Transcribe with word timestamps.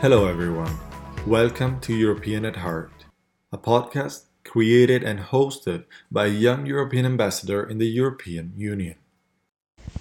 Hello, 0.00 0.24
everyone. 0.24 0.78
Welcome 1.26 1.78
to 1.80 1.94
European 1.94 2.46
at 2.46 2.56
Heart, 2.56 3.04
a 3.52 3.58
podcast 3.58 4.22
created 4.44 5.02
and 5.02 5.20
hosted 5.20 5.84
by 6.10 6.24
a 6.24 6.30
young 6.30 6.64
European 6.64 7.04
ambassador 7.04 7.62
in 7.62 7.76
the 7.76 7.86
European 7.86 8.54
Union. 8.56 8.94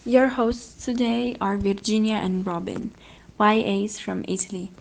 Your 0.05 0.29
hosts 0.29 0.85
today 0.85 1.35
are 1.41 1.57
Virginia 1.57 2.15
and 2.15 2.47
Robin, 2.47 2.91
YAs 3.37 3.99
from 3.99 4.23
Italy. 4.25 4.71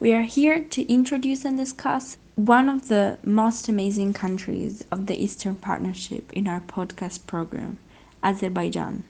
We 0.00 0.12
are 0.12 0.22
here 0.22 0.58
to 0.58 0.92
introduce 0.92 1.44
and 1.44 1.56
discuss 1.56 2.16
one 2.34 2.68
of 2.68 2.88
the 2.88 3.18
most 3.22 3.68
amazing 3.68 4.12
countries 4.12 4.84
of 4.90 5.06
the 5.06 5.22
Eastern 5.22 5.54
Partnership 5.54 6.32
in 6.32 6.48
our 6.48 6.62
podcast 6.62 7.28
program, 7.28 7.78
Azerbaijan. 8.24 9.04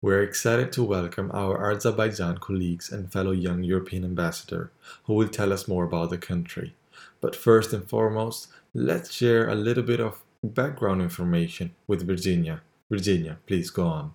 We're 0.00 0.22
excited 0.22 0.70
to 0.74 0.84
welcome 0.84 1.32
our 1.34 1.72
Azerbaijan 1.72 2.38
colleagues 2.38 2.92
and 2.92 3.10
fellow 3.10 3.32
young 3.32 3.64
European 3.64 4.04
ambassador 4.04 4.70
who 5.02 5.14
will 5.14 5.26
tell 5.28 5.52
us 5.52 5.66
more 5.66 5.82
about 5.82 6.10
the 6.10 6.18
country. 6.18 6.76
But 7.20 7.34
first 7.34 7.72
and 7.72 7.88
foremost, 7.88 8.46
let's 8.72 9.10
share 9.10 9.48
a 9.48 9.56
little 9.56 9.82
bit 9.82 9.98
of 9.98 10.22
background 10.44 11.02
information 11.02 11.74
with 11.88 12.06
Virginia. 12.06 12.60
Virginia, 12.88 13.38
please 13.48 13.70
go 13.70 13.88
on. 13.88 14.12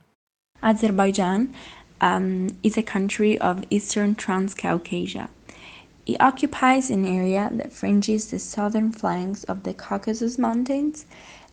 Azerbaijan 0.61 1.53
um, 1.99 2.55
is 2.63 2.77
a 2.77 2.81
country 2.81 3.37
of 3.39 3.65
eastern 3.69 4.15
Transcaucasia. 4.15 5.27
It 6.05 6.15
occupies 6.21 6.91
an 6.91 7.05
area 7.05 7.49
that 7.51 7.73
fringes 7.73 8.31
the 8.31 8.39
southern 8.39 8.93
flanks 8.93 9.43
of 9.45 9.63
the 9.63 9.73
Caucasus 9.73 10.37
Mountains 10.37 11.05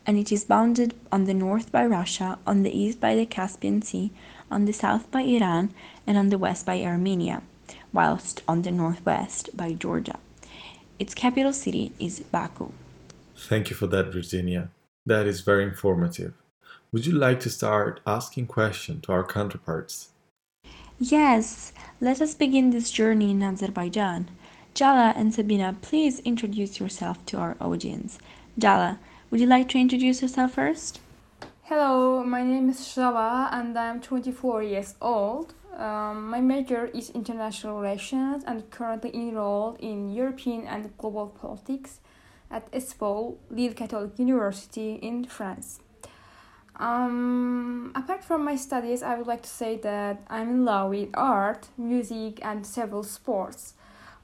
and 0.07 0.19
it 0.19 0.33
is 0.33 0.45
bounded 0.45 0.95
on 1.13 1.25
the 1.25 1.35
north 1.35 1.71
by 1.71 1.85
Russia, 1.87 2.39
on 2.47 2.63
the 2.63 2.77
east 2.77 3.01
by 3.01 3.15
the 3.15 3.27
Caspian 3.27 3.83
Sea, 3.83 4.11
on 4.51 4.65
the 4.65 4.73
south 4.73 5.11
by 5.11 5.21
Iran, 5.23 5.73
and 6.07 6.17
on 6.17 6.29
the 6.29 6.39
west 6.39 6.67
by 6.67 6.83
Armenia, 6.83 7.43
whilst 7.93 8.43
on 8.49 8.63
the 8.63 8.71
northwest 8.71 9.57
by 9.57 9.73
Georgia. 9.73 10.19
Its 10.99 11.15
capital 11.15 11.53
city 11.53 11.93
is 11.99 12.21
Baku. 12.21 12.73
Thank 13.37 13.71
you 13.71 13.77
for 13.77 13.87
that, 13.87 14.13
Virginia. 14.13 14.71
That 15.07 15.27
is 15.27 15.41
very 15.41 15.65
informative. 15.65 16.35
Would 16.93 17.07
you 17.07 17.13
like 17.13 17.41
to 17.41 17.51
start 17.51 18.01
asking 18.07 18.49
questions 18.49 19.03
to 19.03 19.13
our 19.13 19.25
counterparts? 19.25 20.09
Yes, 20.99 21.73
let 22.01 22.21
us 22.21 22.35
begin 22.35 22.71
this 22.71 22.91
journey 22.91 23.31
in 23.31 23.43
Azerbaijan. 23.43 24.29
Jala 24.75 25.15
and 25.17 25.33
Sabina, 25.33 25.77
please 25.81 26.19
introduce 26.21 26.79
yourself 26.79 27.25
to 27.27 27.39
our 27.39 27.57
audience. 27.61 28.19
Jala, 28.59 28.99
would 29.31 29.41
you 29.41 29.47
like 29.47 29.69
to 29.69 29.79
introduce 29.79 30.23
yourself 30.23 30.55
first? 30.55 31.01
Hello, 31.63 32.25
my 32.25 32.43
name 32.43 32.69
is 32.69 32.81
Shava 32.81 33.49
and 33.53 33.79
I'm 33.79 34.01
24 34.01 34.65
years 34.65 34.95
old. 35.01 35.55
Um, 35.77 36.29
my 36.29 36.41
major 36.41 36.87
is 36.87 37.11
international 37.11 37.81
relations 37.81 38.43
and 38.45 38.69
currently 38.71 39.15
enrolled 39.15 39.79
in 39.79 40.11
European 40.11 40.67
and 40.67 40.91
global 40.99 41.29
politics 41.29 42.01
at 42.51 42.69
ESPOL, 42.73 43.37
Lille 43.51 43.73
Catholic 43.73 44.19
University 44.19 44.95
in 44.95 45.25
France. 45.25 45.79
Um, 46.75 47.93
apart 47.95 48.25
from 48.25 48.45
my 48.45 48.57
studies, 48.57 49.03
I 49.05 49.15
would 49.15 49.29
like 49.29 49.43
to 49.43 49.49
say 49.49 49.77
that 49.77 50.23
I'm 50.29 50.49
in 50.49 50.65
love 50.65 50.91
with 50.91 51.11
art, 51.15 51.69
music, 51.79 52.41
and 52.43 52.67
several 52.67 53.05
sports, 53.05 53.75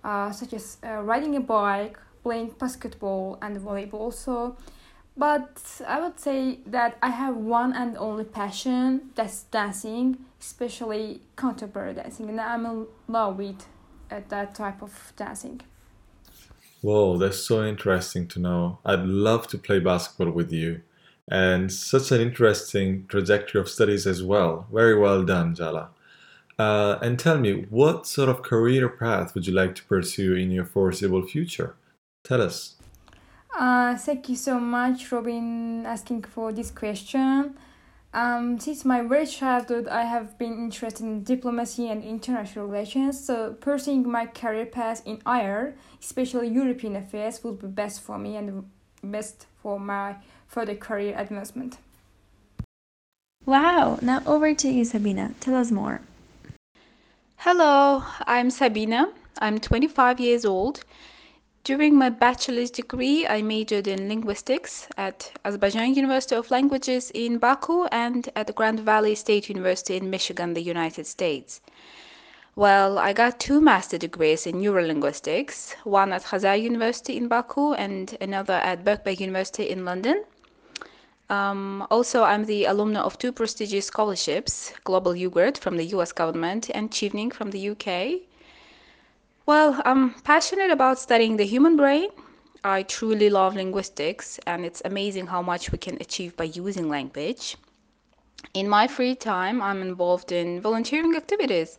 uh, 0.02 0.32
such 0.32 0.52
as 0.52 0.78
uh, 0.84 1.02
riding 1.02 1.36
a 1.36 1.41
bike, 1.41 1.96
playing 2.24 2.54
basketball, 2.58 3.38
and 3.41 3.56
volleyball. 3.58 4.12
So, 4.12 4.56
but 5.16 5.81
I 5.87 6.00
would 6.00 6.21
say 6.21 6.59
that 6.66 6.99
I 7.03 7.10
have 7.10 7.37
one 7.37 7.72
and 7.72 7.97
only 7.97 8.25
passion 8.25 9.10
that's 9.15 9.44
dancing, 9.44 10.19
especially 10.41 11.21
contemporary 11.37 11.94
dancing, 11.94 12.28
and 12.28 12.41
I'm 12.41 12.66
in 12.66 12.87
love 13.09 13.38
with 13.38 13.66
uh, 14.10 14.21
that 14.28 14.55
type 14.55 14.82
of 14.82 15.12
dancing. 15.16 15.62
Whoa, 16.82 17.16
that's 17.16 17.43
so 17.43 17.65
interesting 17.65 18.28
to 18.28 18.38
know. 18.38 18.78
I'd 18.84 19.00
love 19.00 19.49
to 19.49 19.59
play 19.59 19.81
basketball 19.81 20.31
with 20.31 20.53
you. 20.53 20.82
And 21.28 21.72
such 21.72 22.12
an 22.12 22.21
interesting 22.21 23.06
trajectory 23.09 23.60
of 23.60 23.69
studies 23.69 24.06
as 24.06 24.22
well. 24.22 24.69
Very 24.72 24.97
well 24.97 25.25
done, 25.25 25.55
Jala. 25.56 25.88
Uh, 26.59 26.99
and 27.03 27.19
tell 27.19 27.38
me, 27.38 27.66
what 27.69 28.06
sort 28.06 28.28
of 28.28 28.43
career 28.43 28.88
path 28.88 29.34
would 29.34 29.47
you 29.47 29.53
like 29.53 29.75
to 29.75 29.84
pursue 29.84 30.34
in 30.34 30.50
your 30.50 30.65
foreseeable 30.65 31.26
future? 31.26 31.75
Tell 32.22 32.41
us. 32.41 32.75
Uh, 33.54 33.96
thank 33.96 34.28
you 34.28 34.36
so 34.36 34.58
much, 34.58 35.10
Robin, 35.12 35.84
asking 35.86 36.22
for 36.22 36.52
this 36.52 36.70
question. 36.70 37.56
Um, 38.12 38.58
since 38.58 38.84
my 38.84 39.02
very 39.02 39.26
childhood, 39.26 39.88
I 39.88 40.04
have 40.04 40.38
been 40.38 40.54
interested 40.54 41.04
in 41.04 41.22
diplomacy 41.22 41.88
and 41.88 42.02
international 42.02 42.66
relations. 42.66 43.22
So, 43.22 43.52
pursuing 43.60 44.08
my 44.10 44.26
career 44.26 44.64
path 44.64 45.02
in 45.04 45.20
IR, 45.26 45.74
especially 46.00 46.48
European 46.48 46.96
affairs, 46.96 47.44
would 47.44 47.58
be 47.60 47.66
best 47.66 48.00
for 48.00 48.18
me 48.18 48.36
and 48.36 48.70
best 49.02 49.46
for 49.62 49.78
my 49.78 50.16
further 50.46 50.74
career 50.74 51.14
advancement. 51.18 51.76
Wow! 53.44 53.98
Now 54.00 54.22
over 54.26 54.54
to 54.54 54.68
you, 54.68 54.84
Sabina. 54.84 55.34
Tell 55.40 55.54
us 55.54 55.70
more. 55.70 56.00
Hello, 57.36 58.02
I'm 58.26 58.50
Sabina. 58.50 59.12
I'm 59.38 59.60
25 59.60 60.18
years 60.20 60.44
old 60.44 60.84
during 61.66 61.97
my 61.97 62.09
bachelor's 62.09 62.71
degree, 62.71 63.27
I 63.27 63.43
majored 63.43 63.88
in 63.88 64.09
linguistics 64.09 64.87
at 64.97 65.32
Azerbaijan 65.44 65.97
University 65.97 66.37
of 66.37 66.49
Languages 66.53 67.10
in 67.12 67.38
Baku 67.38 67.87
and 67.87 68.28
at 68.37 68.54
Grand 68.54 68.78
Valley 68.78 69.16
State 69.16 69.49
University 69.49 69.97
in 69.97 70.09
Michigan, 70.09 70.55
the 70.55 70.62
United 70.62 71.09
States. 71.09 71.60
Well, 72.55 72.99
I 72.99 73.12
got 73.12 73.41
two 73.41 73.60
master 73.60 73.99
degrees 73.99 74.47
in 74.47 74.62
neurolinguistics, 74.62 75.75
one 75.82 76.12
at 76.12 76.22
Khazar 76.22 76.55
University 76.55 77.16
in 77.16 77.26
Baku 77.26 77.72
and 77.72 78.16
another 78.21 78.60
at 78.71 78.84
Birkbeck 78.84 79.19
University 79.19 79.69
in 79.69 79.84
London. 79.84 80.22
Um, 81.28 81.84
also, 81.91 82.22
I'm 82.22 82.44
the 82.44 82.62
alumna 82.62 83.00
of 83.00 83.19
two 83.19 83.32
prestigious 83.32 83.87
scholarships, 83.87 84.72
Global 84.84 85.15
UGRAD 85.15 85.59
from 85.59 85.78
the 85.78 85.87
US 85.97 86.12
government 86.12 86.71
and 86.72 86.93
Chevening 86.93 87.32
from 87.32 87.50
the 87.50 87.71
UK. 87.71 88.21
Well, 89.46 89.80
I'm 89.84 90.10
passionate 90.24 90.72
about 90.72 90.98
studying 90.98 91.36
the 91.36 91.46
human 91.46 91.76
brain. 91.76 92.08
I 92.64 92.82
truly 92.82 93.30
love 93.30 93.54
linguistics, 93.54 94.40
and 94.44 94.66
it's 94.66 94.82
amazing 94.84 95.28
how 95.28 95.40
much 95.40 95.70
we 95.70 95.78
can 95.78 95.96
achieve 96.00 96.36
by 96.36 96.44
using 96.44 96.88
language. 96.88 97.56
In 98.54 98.68
my 98.68 98.88
free 98.88 99.14
time, 99.14 99.62
I'm 99.62 99.82
involved 99.82 100.32
in 100.32 100.60
volunteering 100.60 101.14
activities. 101.14 101.78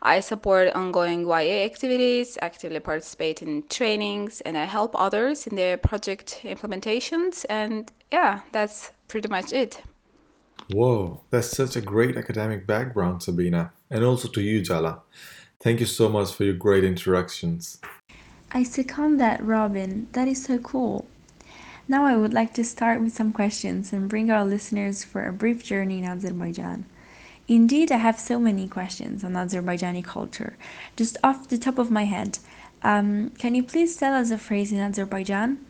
I 0.00 0.20
support 0.20 0.72
ongoing 0.76 1.26
YA 1.26 1.64
activities, 1.64 2.38
actively 2.40 2.78
participate 2.78 3.42
in 3.42 3.64
trainings, 3.68 4.40
and 4.42 4.56
I 4.56 4.64
help 4.64 4.94
others 4.94 5.48
in 5.48 5.56
their 5.56 5.76
project 5.78 6.38
implementations. 6.44 7.44
And 7.50 7.90
yeah, 8.12 8.42
that's 8.52 8.92
pretty 9.08 9.28
much 9.28 9.52
it. 9.52 9.82
Whoa, 10.72 11.20
that's 11.30 11.50
such 11.50 11.74
a 11.74 11.80
great 11.80 12.16
academic 12.16 12.64
background, 12.64 13.24
Sabina, 13.24 13.72
and 13.90 14.04
also 14.04 14.28
to 14.28 14.40
you, 14.40 14.62
Jala. 14.62 15.02
Thank 15.62 15.78
you 15.78 15.86
so 15.86 16.08
much 16.08 16.34
for 16.34 16.42
your 16.42 16.54
great 16.54 16.82
interactions. 16.82 17.80
I 18.50 18.64
second 18.64 19.18
that, 19.18 19.40
Robin. 19.44 20.08
That 20.10 20.26
is 20.26 20.42
so 20.44 20.58
cool. 20.58 21.06
Now 21.86 22.04
I 22.04 22.16
would 22.16 22.34
like 22.34 22.52
to 22.54 22.64
start 22.64 23.00
with 23.00 23.14
some 23.14 23.32
questions 23.32 23.92
and 23.92 24.08
bring 24.08 24.28
our 24.28 24.44
listeners 24.44 25.04
for 25.04 25.24
a 25.24 25.32
brief 25.32 25.62
journey 25.62 26.00
in 26.00 26.04
Azerbaijan. 26.04 26.84
Indeed, 27.46 27.92
I 27.92 27.98
have 27.98 28.18
so 28.18 28.40
many 28.40 28.66
questions 28.66 29.22
on 29.22 29.34
Azerbaijani 29.34 30.04
culture. 30.04 30.56
Just 30.96 31.16
off 31.22 31.48
the 31.48 31.58
top 31.58 31.78
of 31.78 31.92
my 31.92 32.06
head, 32.06 32.40
um, 32.82 33.30
can 33.38 33.54
you 33.54 33.62
please 33.62 33.96
tell 33.96 34.14
us 34.14 34.32
a 34.32 34.38
phrase 34.38 34.72
in 34.72 34.80
Azerbaijan? 34.80 35.64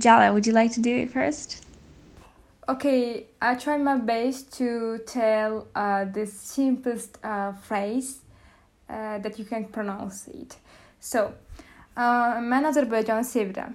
Jala, 0.00 0.32
would 0.32 0.48
you 0.48 0.52
like 0.52 0.72
to 0.72 0.80
do 0.80 0.96
it 0.96 1.12
first? 1.12 1.64
Okay, 2.68 3.26
I 3.40 3.54
try 3.54 3.76
my 3.76 3.98
best 3.98 4.52
to 4.54 4.98
tell 5.06 5.68
uh, 5.76 6.06
the 6.06 6.26
simplest 6.26 7.18
uh, 7.22 7.52
phrase 7.52 8.18
uh, 8.88 9.18
that 9.18 9.38
you 9.38 9.44
can 9.44 9.64
pronounce 9.64 10.28
it. 10.28 10.56
So, 11.00 11.32
uh, 11.96 12.40
mən 12.40 12.68
Azərbaycanı 12.70 13.24
sevirəm. 13.24 13.74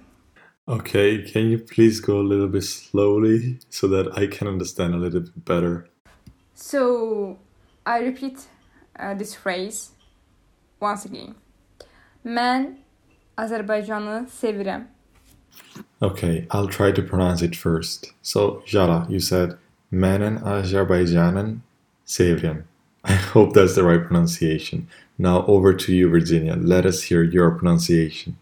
Okay, 0.68 1.24
can 1.24 1.50
you 1.50 1.58
please 1.58 2.00
go 2.00 2.20
a 2.20 2.22
little 2.22 2.48
bit 2.48 2.64
slowly 2.64 3.58
so 3.68 3.88
that 3.88 4.16
I 4.16 4.26
can 4.28 4.46
understand 4.46 4.94
a 4.94 4.98
little 4.98 5.20
bit 5.20 5.44
better? 5.44 5.88
So, 6.54 7.38
I 7.84 7.98
repeat 7.98 8.38
uh, 8.98 9.14
this 9.14 9.34
phrase 9.34 9.90
once 10.80 11.04
again. 11.04 11.34
Mən 12.24 12.76
Azərbaycanı 13.36 14.28
sevirəm. 14.30 14.86
Okay, 16.00 16.46
I'll 16.50 16.68
try 16.68 16.92
to 16.92 17.02
pronounce 17.02 17.42
it 17.42 17.56
first. 17.56 18.12
So, 18.22 18.62
Jara, 18.66 19.06
you 19.08 19.20
said 19.20 19.58
Mənin 19.92 20.40
Azərbaycanın 20.42 21.60
sevirəm. 22.06 22.64
I 23.04 23.14
hope 23.14 23.54
that's 23.54 23.74
the 23.74 23.84
right 23.84 24.04
pronunciation. 24.04 24.88
Now 25.18 25.44
over 25.46 25.74
to 25.74 25.94
you, 25.94 26.08
Virginia. 26.08 26.56
Let 26.56 26.86
us 26.86 27.02
hear 27.02 27.22
your 27.22 27.50
pronunciation. 27.52 28.36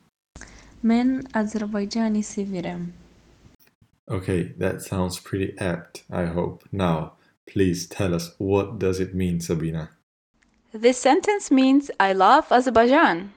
Men 0.82 1.22
Azerbaycani 1.34 2.22
severim. 2.22 2.92
Okay, 4.10 4.52
that 4.58 4.82
sounds 4.82 5.20
pretty 5.20 5.56
apt, 5.58 6.02
I 6.10 6.24
hope. 6.24 6.64
Now, 6.72 7.12
please 7.46 7.86
tell 7.86 8.14
us 8.14 8.34
what 8.38 8.78
does 8.78 8.98
it 8.98 9.14
mean, 9.14 9.40
Sabina? 9.40 9.90
This 10.72 10.98
sentence 10.98 11.50
means 11.50 11.90
I 12.00 12.12
love 12.12 12.50
Azerbaijan. 12.50 13.32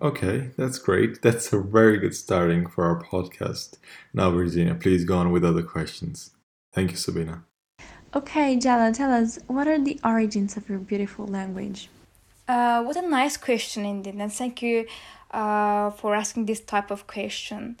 Okay, 0.00 0.50
that's 0.56 0.78
great. 0.78 1.22
That's 1.22 1.52
a 1.52 1.60
very 1.60 1.98
good 1.98 2.14
starting 2.14 2.68
for 2.68 2.84
our 2.84 3.02
podcast. 3.02 3.78
Now, 4.14 4.30
Virginia, 4.30 4.74
please 4.74 5.04
go 5.04 5.18
on 5.18 5.32
with 5.32 5.44
other 5.44 5.62
questions. 5.62 6.30
Thank 6.72 6.92
you, 6.92 6.96
Sabina. 6.96 7.44
Okay, 8.14 8.58
Jala, 8.58 8.92
tell 8.92 9.10
us 9.10 9.38
what 9.46 9.66
are 9.66 9.78
the 9.78 9.98
origins 10.04 10.58
of 10.58 10.68
your 10.68 10.78
beautiful 10.78 11.26
language? 11.26 11.88
Uh, 12.46 12.82
what 12.82 12.94
a 12.94 13.08
nice 13.08 13.38
question 13.38 13.86
indeed, 13.86 14.16
and 14.16 14.30
thank 14.30 14.60
you 14.60 14.86
uh, 15.30 15.88
for 15.92 16.14
asking 16.14 16.44
this 16.44 16.60
type 16.60 16.90
of 16.90 17.06
question. 17.06 17.78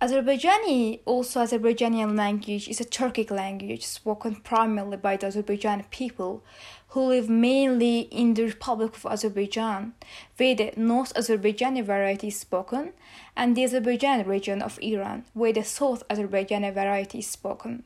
Azerbaijani, 0.00 1.00
also 1.04 1.44
Azerbaijani 1.44 2.16
language, 2.16 2.68
is 2.68 2.80
a 2.80 2.86
Turkic 2.86 3.30
language 3.30 3.84
spoken 3.84 4.36
primarily 4.36 4.96
by 4.96 5.18
the 5.18 5.26
Azerbaijani 5.26 5.90
people 5.90 6.42
who 6.88 7.02
live 7.08 7.28
mainly 7.28 8.00
in 8.10 8.32
the 8.32 8.44
Republic 8.44 8.96
of 8.96 9.04
Azerbaijan, 9.04 9.92
where 10.38 10.54
the 10.54 10.72
North 10.74 11.12
Azerbaijani 11.12 11.84
variety 11.84 12.28
is 12.28 12.40
spoken, 12.40 12.94
and 13.36 13.54
the 13.54 13.64
Azerbaijan 13.64 14.26
region 14.26 14.62
of 14.62 14.78
Iran, 14.80 15.26
where 15.34 15.52
the 15.52 15.64
South 15.64 16.02
Azerbaijani 16.08 16.72
variety 16.72 17.18
is 17.18 17.26
spoken. 17.26 17.84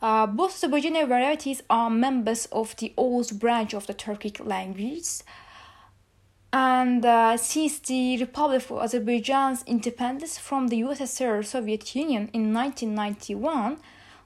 Uh, 0.00 0.26
both 0.26 0.54
Azerbaijani 0.54 1.08
varieties 1.08 1.62
are 1.68 1.90
members 1.90 2.46
of 2.46 2.76
the 2.76 2.92
old 2.96 3.38
branch 3.40 3.74
of 3.74 3.86
the 3.86 3.94
Turkic 3.94 4.44
languages. 4.44 5.24
And 6.52 7.04
uh, 7.04 7.36
since 7.36 7.78
the 7.80 8.16
Republic 8.18 8.70
of 8.70 8.78
Azerbaijan's 8.78 9.64
independence 9.66 10.38
from 10.38 10.68
the 10.68 10.80
USSR 10.80 11.44
Soviet 11.44 11.94
Union 11.94 12.30
in 12.32 12.54
1991, 12.54 13.78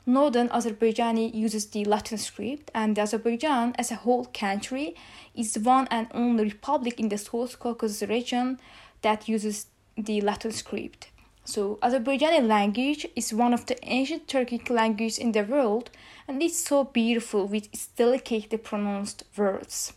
Northern 0.04 0.48
Azerbaijani 0.48 1.32
uses 1.34 1.66
the 1.66 1.84
Latin 1.84 2.18
script, 2.18 2.70
and 2.74 2.98
Azerbaijan 2.98 3.74
as 3.78 3.90
a 3.90 3.96
whole 3.96 4.26
country 4.26 4.94
is 5.34 5.54
the 5.54 5.60
one 5.60 5.88
and 5.90 6.08
only 6.12 6.44
republic 6.44 7.00
in 7.00 7.08
the 7.08 7.18
South 7.18 7.58
Caucasus 7.58 8.08
region 8.08 8.58
that 9.02 9.28
uses 9.28 9.66
the 9.96 10.20
Latin 10.20 10.52
script. 10.52 11.11
So, 11.44 11.78
Azerbaijani 11.82 12.46
language 12.46 13.06
is 13.16 13.34
one 13.34 13.52
of 13.52 13.66
the 13.66 13.76
ancient 13.82 14.28
Turkic 14.28 14.70
languages 14.70 15.18
in 15.18 15.32
the 15.32 15.42
world, 15.42 15.90
and 16.28 16.42
it's 16.42 16.64
so 16.64 16.84
beautiful 16.84 17.46
with 17.46 17.66
its 17.72 17.88
delicately 17.88 18.58
pronounced 18.58 19.24
words. 19.36 19.92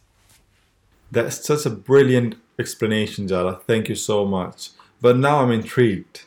That's 1.12 1.46
such 1.46 1.66
a 1.66 1.70
brilliant 1.70 2.36
explanation, 2.58 3.28
Jala. 3.28 3.62
Thank 3.68 3.90
you 3.90 3.96
so 3.96 4.26
much. 4.26 4.72
But 5.02 5.18
now 5.18 5.42
I'm 5.42 5.52
intrigued. 5.52 6.26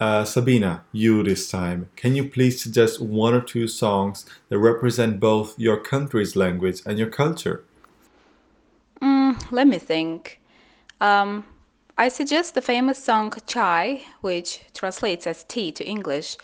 Uh, 0.00 0.24
Sabina, 0.24 0.84
you 0.92 1.22
this 1.24 1.50
time, 1.50 1.90
can 1.96 2.14
you 2.14 2.28
please 2.28 2.62
suggest 2.62 3.00
one 3.00 3.34
or 3.34 3.40
two 3.40 3.66
songs 3.66 4.24
that 4.48 4.58
represent 4.58 5.18
both 5.18 5.58
your 5.58 5.76
country's 5.76 6.36
language 6.36 6.80
and 6.86 6.98
your 6.98 7.10
culture? 7.10 7.64
Mm, 9.02 9.50
let 9.50 9.66
me 9.66 9.78
think. 9.78 10.40
Um, 11.00 11.44
I 12.00 12.08
suggest 12.10 12.54
the 12.54 12.62
famous 12.62 13.02
song 13.02 13.32
Chai, 13.48 14.02
which 14.20 14.60
translates 14.72 15.26
as 15.26 15.42
tea 15.42 15.72
to 15.72 15.84
English. 15.84 16.36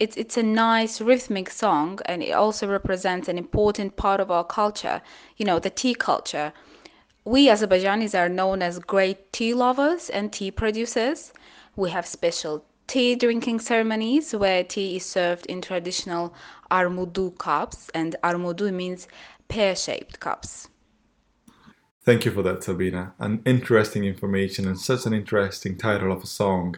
It's, 0.00 0.16
it's 0.16 0.36
a 0.36 0.42
nice 0.42 1.00
rhythmic 1.00 1.50
song 1.50 2.00
and 2.06 2.20
it 2.20 2.32
also 2.32 2.66
represents 2.66 3.28
an 3.28 3.38
important 3.38 3.94
part 3.94 4.18
of 4.18 4.32
our 4.32 4.42
culture, 4.42 5.00
you 5.36 5.46
know, 5.46 5.60
the 5.60 5.70
tea 5.70 5.94
culture. 5.94 6.52
We 7.24 7.46
Azerbaijanis 7.46 8.18
are 8.18 8.28
known 8.28 8.60
as 8.60 8.80
great 8.80 9.32
tea 9.32 9.54
lovers 9.54 10.10
and 10.10 10.32
tea 10.32 10.50
producers. 10.50 11.32
We 11.76 11.90
have 11.90 12.04
special 12.04 12.64
tea 12.88 13.14
drinking 13.14 13.60
ceremonies 13.60 14.34
where 14.34 14.64
tea 14.64 14.96
is 14.96 15.06
served 15.06 15.46
in 15.46 15.62
traditional 15.62 16.34
armudu 16.72 17.38
cups, 17.38 17.88
and 17.94 18.16
armudu 18.24 18.72
means 18.72 19.06
pear 19.46 19.76
shaped 19.76 20.18
cups. 20.18 20.66
Thank 22.04 22.24
you 22.24 22.30
for 22.30 22.42
that, 22.42 22.64
Sabina. 22.64 23.12
An 23.18 23.42
interesting 23.44 24.04
information 24.04 24.66
and 24.66 24.78
such 24.80 25.04
an 25.04 25.12
interesting 25.12 25.76
title 25.76 26.10
of 26.10 26.22
a 26.22 26.26
song. 26.26 26.76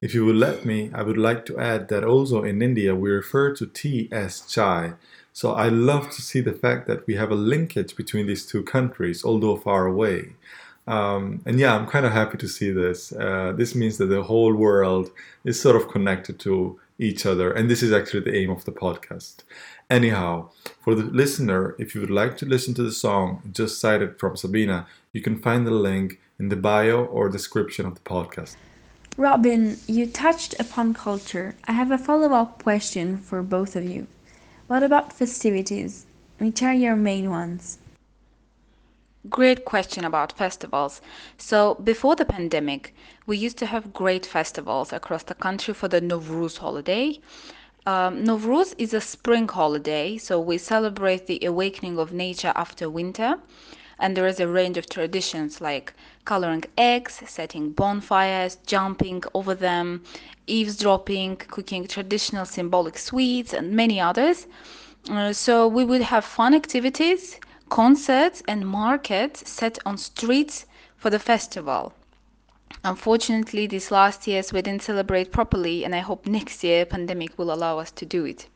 If 0.00 0.14
you 0.14 0.24
would 0.24 0.36
let 0.36 0.64
me, 0.64 0.90
I 0.94 1.02
would 1.02 1.18
like 1.18 1.44
to 1.46 1.58
add 1.58 1.88
that 1.88 2.04
also 2.04 2.42
in 2.42 2.62
India 2.62 2.94
we 2.94 3.10
refer 3.10 3.52
to 3.56 3.66
tea 3.66 4.08
as 4.10 4.40
chai. 4.40 4.94
So 5.32 5.52
I 5.52 5.68
love 5.68 6.10
to 6.10 6.22
see 6.22 6.40
the 6.40 6.54
fact 6.54 6.86
that 6.86 7.06
we 7.06 7.14
have 7.16 7.30
a 7.30 7.34
linkage 7.34 7.94
between 7.94 8.26
these 8.26 8.46
two 8.46 8.62
countries, 8.62 9.24
although 9.24 9.56
far 9.56 9.86
away. 9.86 10.36
Um, 10.86 11.42
and 11.44 11.60
yeah, 11.60 11.76
I'm 11.76 11.86
kind 11.86 12.06
of 12.06 12.12
happy 12.12 12.38
to 12.38 12.48
see 12.48 12.70
this. 12.70 13.12
Uh, 13.12 13.52
this 13.54 13.74
means 13.74 13.98
that 13.98 14.06
the 14.06 14.22
whole 14.22 14.54
world 14.54 15.10
is 15.44 15.60
sort 15.60 15.76
of 15.76 15.88
connected 15.88 16.40
to 16.40 16.80
each 17.00 17.24
other, 17.24 17.50
and 17.50 17.68
this 17.70 17.82
is 17.82 17.92
actually 17.92 18.20
the 18.20 18.36
aim 18.36 18.50
of 18.50 18.64
the 18.64 18.72
podcast. 18.72 19.42
Anyhow, 19.88 20.50
for 20.80 20.94
the 20.94 21.04
listener, 21.04 21.74
if 21.78 21.94
you 21.94 22.00
would 22.00 22.10
like 22.10 22.36
to 22.36 22.46
listen 22.46 22.74
to 22.74 22.82
the 22.82 22.92
song 22.92 23.42
just 23.52 23.80
cited 23.80 24.20
from 24.20 24.36
Sabina, 24.36 24.86
you 25.12 25.22
can 25.22 25.40
find 25.40 25.66
the 25.66 25.72
link 25.72 26.20
in 26.38 26.48
the 26.50 26.56
bio 26.56 27.04
or 27.06 27.28
description 27.28 27.86
of 27.86 27.94
the 27.94 28.00
podcast. 28.00 28.56
Robin, 29.16 29.76
you 29.86 30.06
touched 30.06 30.54
upon 30.60 30.94
culture. 30.94 31.56
I 31.64 31.72
have 31.72 31.90
a 31.90 31.98
follow 31.98 32.32
up 32.32 32.62
question 32.62 33.18
for 33.18 33.42
both 33.42 33.74
of 33.76 33.84
you. 33.84 34.06
What 34.68 34.82
about 34.82 35.12
festivities? 35.12 36.06
Which 36.38 36.62
are 36.62 36.72
your 36.72 36.96
main 36.96 37.28
ones? 37.28 37.78
Great 39.28 39.66
question 39.66 40.02
about 40.06 40.32
festivals. 40.32 41.02
So, 41.36 41.74
before 41.74 42.16
the 42.16 42.24
pandemic, 42.24 42.94
we 43.26 43.36
used 43.36 43.58
to 43.58 43.66
have 43.66 43.92
great 43.92 44.24
festivals 44.24 44.94
across 44.94 45.24
the 45.24 45.34
country 45.34 45.74
for 45.74 45.88
the 45.88 46.00
Novruz 46.00 46.56
holiday. 46.56 47.20
Um, 47.84 48.24
Novruz 48.24 48.74
is 48.78 48.94
a 48.94 49.00
spring 49.00 49.46
holiday, 49.46 50.16
so 50.16 50.40
we 50.40 50.56
celebrate 50.56 51.26
the 51.26 51.44
awakening 51.44 51.98
of 51.98 52.14
nature 52.14 52.52
after 52.56 52.88
winter. 52.88 53.38
And 53.98 54.16
there 54.16 54.26
is 54.26 54.40
a 54.40 54.48
range 54.48 54.78
of 54.78 54.88
traditions 54.88 55.60
like 55.60 55.92
coloring 56.24 56.64
eggs, 56.78 57.20
setting 57.26 57.72
bonfires, 57.72 58.56
jumping 58.66 59.22
over 59.34 59.54
them, 59.54 60.02
eavesdropping, 60.46 61.36
cooking 61.36 61.86
traditional 61.86 62.46
symbolic 62.46 62.96
sweets, 62.96 63.52
and 63.52 63.72
many 63.72 64.00
others. 64.00 64.46
Uh, 65.10 65.34
so 65.34 65.68
we 65.68 65.84
would 65.84 66.00
have 66.00 66.24
fun 66.24 66.54
activities, 66.54 67.38
concerts, 67.70 68.42
and 68.46 68.66
markets 68.66 69.48
set 69.48 69.78
on 69.86 69.96
streets 69.96 70.66
for 70.96 71.08
the 71.08 71.18
festival. 71.18 71.94
Unfortunately, 72.84 73.66
these 73.66 73.90
last 73.90 74.26
years 74.26 74.52
we 74.52 74.60
didn't 74.62 74.82
celebrate 74.82 75.32
properly, 75.32 75.84
and 75.84 75.94
I 75.94 76.00
hope 76.00 76.26
next 76.26 76.62
year 76.62 76.84
pandemic 76.84 77.38
will 77.38 77.52
allow 77.52 77.78
us 77.78 77.90
to 77.92 78.04
do 78.04 78.24
it. 78.24 78.46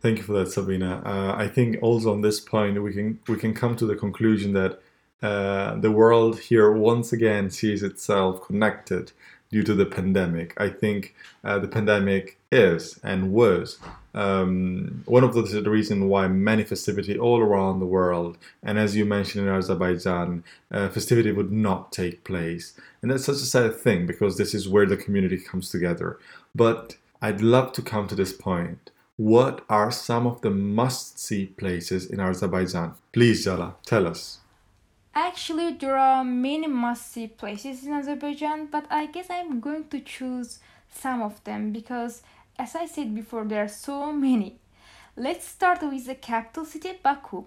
Thank 0.00 0.18
you 0.18 0.24
for 0.24 0.32
that, 0.32 0.50
Sabina. 0.50 1.02
Uh, 1.04 1.34
I 1.36 1.46
think 1.46 1.78
also 1.82 2.12
on 2.12 2.22
this 2.22 2.40
point 2.40 2.82
we 2.82 2.92
can 2.92 3.18
we 3.28 3.36
can 3.36 3.52
come 3.52 3.76
to 3.76 3.86
the 3.86 3.96
conclusion 3.96 4.54
that 4.54 4.80
uh, 5.22 5.74
the 5.76 5.90
world 5.90 6.38
here 6.38 6.72
once 6.72 7.12
again 7.12 7.50
sees 7.50 7.82
itself 7.82 8.46
connected 8.46 9.12
due 9.50 9.62
to 9.62 9.74
the 9.74 9.86
pandemic. 9.86 10.54
I 10.56 10.68
think 10.68 11.14
uh, 11.44 11.58
the 11.58 11.68
pandemic 11.68 12.38
is 12.52 12.98
and 13.02 13.32
was 13.32 13.78
um, 14.14 15.02
one 15.06 15.24
of 15.24 15.34
the, 15.34 15.70
reasons 15.70 16.04
why 16.04 16.26
many 16.28 16.64
festivity 16.64 17.18
all 17.18 17.40
around 17.40 17.78
the 17.78 17.86
world, 17.86 18.38
and 18.62 18.78
as 18.78 18.96
you 18.96 19.04
mentioned 19.04 19.46
in 19.46 19.54
Azerbaijan, 19.54 20.42
uh, 20.70 20.88
festivity 20.88 21.30
would 21.32 21.52
not 21.52 21.92
take 21.92 22.24
place. 22.24 22.74
And 23.02 23.10
that's 23.10 23.24
such 23.24 23.36
a 23.36 23.38
sad 23.38 23.76
thing 23.76 24.06
because 24.06 24.36
this 24.36 24.54
is 24.54 24.68
where 24.68 24.86
the 24.86 24.96
community 24.96 25.38
comes 25.38 25.70
together. 25.70 26.18
But 26.54 26.96
I'd 27.22 27.40
love 27.40 27.72
to 27.74 27.82
come 27.82 28.08
to 28.08 28.14
this 28.14 28.32
point. 28.32 28.90
What 29.16 29.64
are 29.68 29.92
some 29.92 30.26
of 30.26 30.40
the 30.40 30.50
must 30.50 31.18
see 31.18 31.46
places 31.46 32.06
in 32.06 32.20
Azerbaijan? 32.20 32.94
Please, 33.12 33.44
Jala, 33.44 33.76
tell 33.84 34.06
us. 34.06 34.39
Actually, 35.14 35.72
there 35.72 35.98
are 35.98 36.24
many 36.24 36.66
must 36.66 37.12
see 37.12 37.26
places 37.26 37.84
in 37.84 37.92
Azerbaijan, 37.92 38.66
but 38.66 38.86
I 38.90 39.06
guess 39.06 39.26
I'm 39.28 39.60
going 39.60 39.88
to 39.88 40.00
choose 40.00 40.60
some 40.88 41.20
of 41.20 41.42
them 41.44 41.72
because 41.72 42.22
as 42.58 42.76
I 42.76 42.86
said 42.86 43.14
before, 43.14 43.44
there 43.44 43.64
are 43.64 43.68
so 43.68 44.12
many. 44.12 44.58
Let's 45.16 45.48
start 45.48 45.82
with 45.82 46.06
the 46.06 46.14
capital 46.14 46.64
city, 46.64 46.92
Baku. 47.02 47.44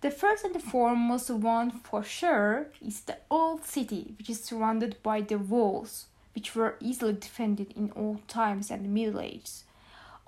The 0.00 0.10
first 0.10 0.44
and 0.44 0.54
the 0.54 0.60
foremost 0.60 1.28
one 1.30 1.70
for 1.70 2.04
sure 2.04 2.68
is 2.80 3.00
the 3.00 3.18
old 3.30 3.64
city, 3.64 4.14
which 4.16 4.30
is 4.30 4.44
surrounded 4.44 5.02
by 5.02 5.22
the 5.22 5.38
walls, 5.38 6.06
which 6.34 6.54
were 6.54 6.76
easily 6.80 7.14
defended 7.14 7.72
in 7.76 7.92
old 7.96 8.26
times 8.28 8.70
and 8.70 8.94
Middle 8.94 9.20
Ages. 9.20 9.64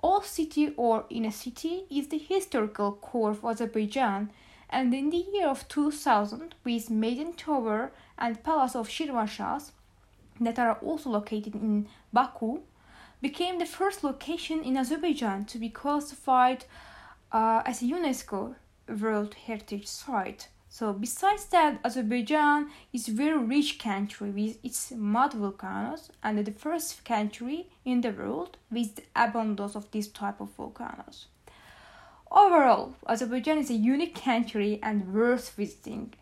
Old 0.03 0.25
city 0.25 0.73
or 0.77 1.05
inner 1.09 1.31
city 1.31 1.85
is 1.89 2.09
the 2.09 2.17
historical 2.17 2.91
core 2.91 3.31
of 3.31 3.45
Azerbaijan, 3.45 4.29
and 4.69 4.93
in 4.93 5.09
the 5.09 5.25
year 5.33 5.47
of 5.47 5.67
2000, 5.67 6.55
with 6.63 6.89
Maiden 6.89 7.33
Tower 7.33 7.91
and 8.17 8.43
Palace 8.43 8.75
of 8.75 8.89
Shirvanshahs 8.89 9.71
that 10.41 10.59
are 10.59 10.73
also 10.81 11.09
located 11.09 11.55
in 11.55 11.87
Baku, 12.11 12.59
became 13.21 13.57
the 13.57 13.65
first 13.65 14.03
location 14.03 14.63
in 14.63 14.77
Azerbaijan 14.77 15.45
to 15.45 15.57
be 15.57 15.69
classified 15.69 16.65
uh, 17.31 17.61
as 17.65 17.81
a 17.81 17.85
UNESCO 17.85 18.55
World 18.87 19.33
Heritage 19.33 19.87
Site. 19.87 20.49
So 20.69 20.93
besides 20.93 21.45
that, 21.45 21.79
Azerbaijan 21.83 22.69
is 22.93 23.07
a 23.07 23.11
very 23.11 23.37
rich 23.37 23.79
country 23.79 24.29
with 24.29 24.63
its 24.63 24.91
mud 24.91 25.33
volcanoes 25.33 26.11
and 26.21 26.45
the 26.45 26.51
first 26.51 27.03
country 27.03 27.69
in 27.83 28.01
the 28.01 28.11
world 28.11 28.57
with 28.69 28.95
the 28.95 29.03
abundance 29.15 29.75
of 29.75 29.89
this 29.91 30.07
type 30.07 30.39
of 30.39 30.49
volcanoes. 30.51 31.27
Overall, 32.31 32.95
Azerbaijan 33.07 33.57
is 33.57 33.69
a 33.69 33.73
unique 33.73 34.15
country 34.21 34.79
and 34.83 35.13
worth 35.13 35.51
visiting. 35.55 36.13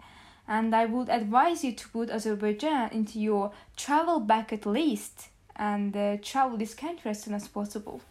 and 0.48 0.76
I 0.76 0.86
would 0.86 1.10
advise 1.10 1.64
you 1.64 1.74
to 1.74 1.90
put 1.90 2.10
Azerbaijan 2.10 2.92
into 2.92 3.20
your 3.20 3.52
travel 3.76 4.20
bucket 4.20 4.66
list 4.66 5.30
and 5.56 5.96
uh, 5.98 6.18
travel 6.22 6.58
this 6.58 6.76
country 6.76 7.12
as 7.12 7.24
soon 7.24 7.34
as 7.34 7.48
possible. 7.48 8.02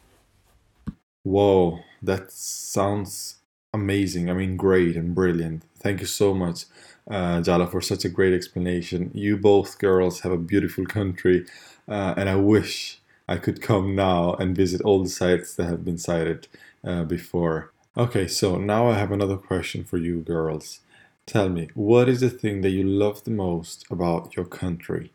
Whoa, 1.22 1.80
that 2.02 2.32
sounds 2.32 3.36
amazing. 3.72 4.30
I 4.30 4.34
mean, 4.34 4.56
great 4.56 4.96
and 4.96 5.14
brilliant. 5.14 5.62
Thank 5.78 6.00
you 6.00 6.06
so 6.06 6.34
much, 6.34 6.64
uh, 7.08 7.40
Jala, 7.40 7.66
for 7.66 7.80
such 7.80 8.04
a 8.04 8.08
great 8.08 8.34
explanation. 8.34 9.10
You 9.14 9.36
both 9.36 9.78
girls 9.78 10.20
have 10.20 10.32
a 10.32 10.36
beautiful 10.38 10.86
country, 10.86 11.46
uh, 11.88 12.14
and 12.16 12.28
I 12.28 12.36
wish 12.36 13.00
I 13.28 13.36
could 13.36 13.62
come 13.62 13.94
now 13.94 14.34
and 14.34 14.56
visit 14.56 14.80
all 14.82 15.02
the 15.02 15.08
sites 15.08 15.54
that 15.54 15.66
have 15.66 15.84
been 15.84 15.98
cited 15.98 16.48
uh, 16.84 17.04
before. 17.04 17.70
Okay, 17.96 18.26
so 18.26 18.56
now 18.56 18.88
I 18.88 18.94
have 18.94 19.12
another 19.12 19.36
question 19.36 19.84
for 19.84 19.98
you 19.98 20.18
girls. 20.18 20.80
Tell 21.26 21.48
me, 21.48 21.68
what 21.74 22.08
is 22.08 22.22
the 22.22 22.28
thing 22.28 22.60
that 22.62 22.70
you 22.70 22.82
love 22.82 23.22
the 23.22 23.30
most 23.30 23.86
about 23.88 24.34
your 24.34 24.46
country? 24.46 25.12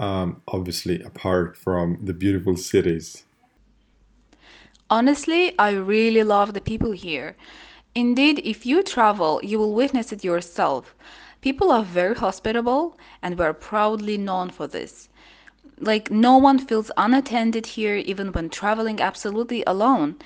Um, 0.00 0.42
obviously, 0.48 1.00
apart 1.00 1.56
from 1.56 1.98
the 2.02 2.12
beautiful 2.12 2.56
cities. 2.56 3.22
Honestly, 4.90 5.56
I 5.60 5.70
really 5.70 6.24
love 6.24 6.54
the 6.54 6.60
people 6.60 6.90
here. 6.90 7.36
Indeed, 7.94 8.40
if 8.42 8.66
you 8.66 8.82
travel, 8.82 9.40
you 9.44 9.56
will 9.60 9.72
witness 9.72 10.10
it 10.10 10.24
yourself. 10.24 10.96
People 11.40 11.70
are 11.70 11.84
very 11.84 12.16
hospitable, 12.16 12.98
and 13.22 13.38
we're 13.38 13.52
proudly 13.52 14.18
known 14.18 14.50
for 14.50 14.66
this. 14.66 15.08
Like, 15.78 16.10
no 16.10 16.36
one 16.36 16.58
feels 16.58 16.90
unattended 16.96 17.64
here, 17.64 17.94
even 17.94 18.32
when 18.32 18.50
traveling 18.50 19.00
absolutely 19.00 19.62
alone. 19.68 20.16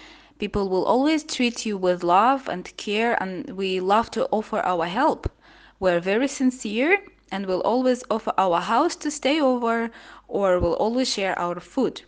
People 0.42 0.68
will 0.68 0.84
always 0.84 1.22
treat 1.22 1.64
you 1.64 1.76
with 1.76 2.02
love 2.02 2.48
and 2.48 2.76
care, 2.76 3.16
and 3.22 3.48
we 3.50 3.78
love 3.78 4.10
to 4.10 4.26
offer 4.32 4.58
our 4.58 4.86
help. 4.86 5.30
We're 5.78 6.00
very 6.00 6.26
sincere 6.26 6.98
and 7.30 7.46
will 7.46 7.60
always 7.60 8.02
offer 8.10 8.32
our 8.36 8.60
house 8.60 8.96
to 8.96 9.10
stay 9.12 9.40
over 9.40 9.92
or 10.26 10.58
will 10.58 10.74
always 10.74 11.08
share 11.08 11.38
our 11.38 11.60
food. 11.60 12.02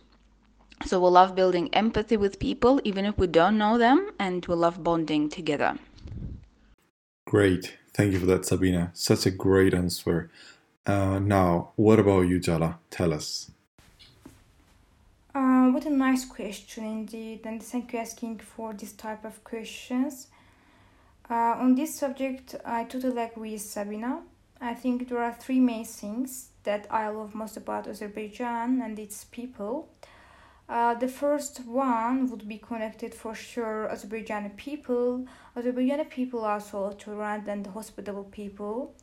So 0.85 0.99
we 0.99 1.07
love 1.11 1.33
building 1.33 1.73
empathy 1.73 2.17
with 2.17 2.37
people, 2.37 2.81
even 2.83 3.05
if 3.05 3.17
we 3.17 3.27
don't 3.27 3.57
know 3.57 3.77
them, 3.77 4.11
and 4.19 4.45
we 4.47 4.55
love 4.55 4.83
bonding 4.83 5.29
together. 5.29 5.79
Great. 7.25 7.77
Thank 7.93 8.11
you 8.11 8.19
for 8.19 8.25
that, 8.25 8.43
Sabina. 8.45 8.91
Such 8.93 9.25
a 9.25 9.31
great 9.31 9.73
answer. 9.73 10.29
Uh, 10.85 11.19
now, 11.19 11.69
what 11.77 11.99
about 11.99 12.27
you, 12.27 12.39
Jala? 12.39 12.79
Tell 12.89 13.13
us. 13.13 13.49
Uh, 15.35 15.67
what 15.67 15.85
a 15.85 15.89
nice 15.89 16.23
question 16.23 16.85
indeed, 16.85 17.41
and 17.43 17.61
thank 17.61 17.91
you 17.91 17.99
asking 17.99 18.39
for 18.39 18.71
this 18.71 18.93
type 18.93 19.25
of 19.25 19.43
questions. 19.43 20.27
Uh, 21.29 21.57
on 21.59 21.75
this 21.75 21.93
subject, 21.93 22.55
I 22.63 22.85
totally 22.85 23.21
agree 23.21 23.51
with 23.51 23.61
Sabina. 23.61 24.21
I 24.61 24.73
think 24.75 25.09
there 25.09 25.21
are 25.21 25.33
three 25.33 25.59
main 25.59 25.83
things 25.83 26.51
that 26.63 26.87
I 26.89 27.09
love 27.09 27.35
most 27.35 27.57
about 27.57 27.85
Azerbaijan 27.85 28.81
and 28.81 28.97
its 28.97 29.25
people. 29.25 29.89
Uh, 30.69 30.93
the 30.93 31.09
first 31.09 31.65
one 31.65 32.29
would 32.29 32.47
be 32.47 32.57
connected 32.57 33.13
for 33.13 33.35
sure 33.35 33.89
Azerbaijani 33.91 34.55
people. 34.55 35.27
Azerbaijani 35.57 36.09
people 36.09 36.45
are 36.45 36.61
so 36.61 36.91
tolerant 36.97 37.45
and 37.49 37.67
hospitable 37.67 38.23
people. 38.23 38.95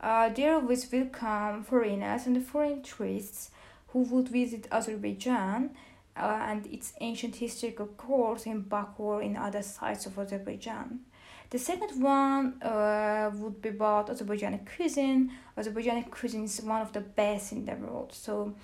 Uh, 0.00 0.30
they 0.30 0.48
always 0.48 0.90
welcome 0.90 1.64
foreigners 1.64 2.24
and 2.26 2.42
foreign 2.46 2.80
tourists 2.80 3.50
who 3.96 4.02
would 4.02 4.28
visit 4.28 4.68
Azerbaijan 4.70 5.70
uh, 6.18 6.38
and 6.50 6.66
its 6.66 6.92
ancient 7.00 7.36
historical 7.36 7.86
cores 7.86 8.44
in 8.44 8.60
Baku 8.60 9.02
or 9.02 9.22
in 9.22 9.38
other 9.38 9.62
sites 9.62 10.04
of 10.04 10.18
Azerbaijan. 10.18 11.00
The 11.48 11.58
second 11.58 12.02
one 12.02 12.62
uh, 12.62 13.30
would 13.36 13.62
be 13.62 13.70
about 13.70 14.08
Azerbaijani 14.08 14.66
cuisine. 14.66 15.32
Azerbaijani 15.56 16.10
cuisine 16.10 16.44
is 16.44 16.60
one 16.60 16.82
of 16.82 16.92
the 16.92 17.00
best 17.00 17.52
in 17.52 17.64
the 17.64 17.72
world. 17.72 18.12
So 18.12 18.54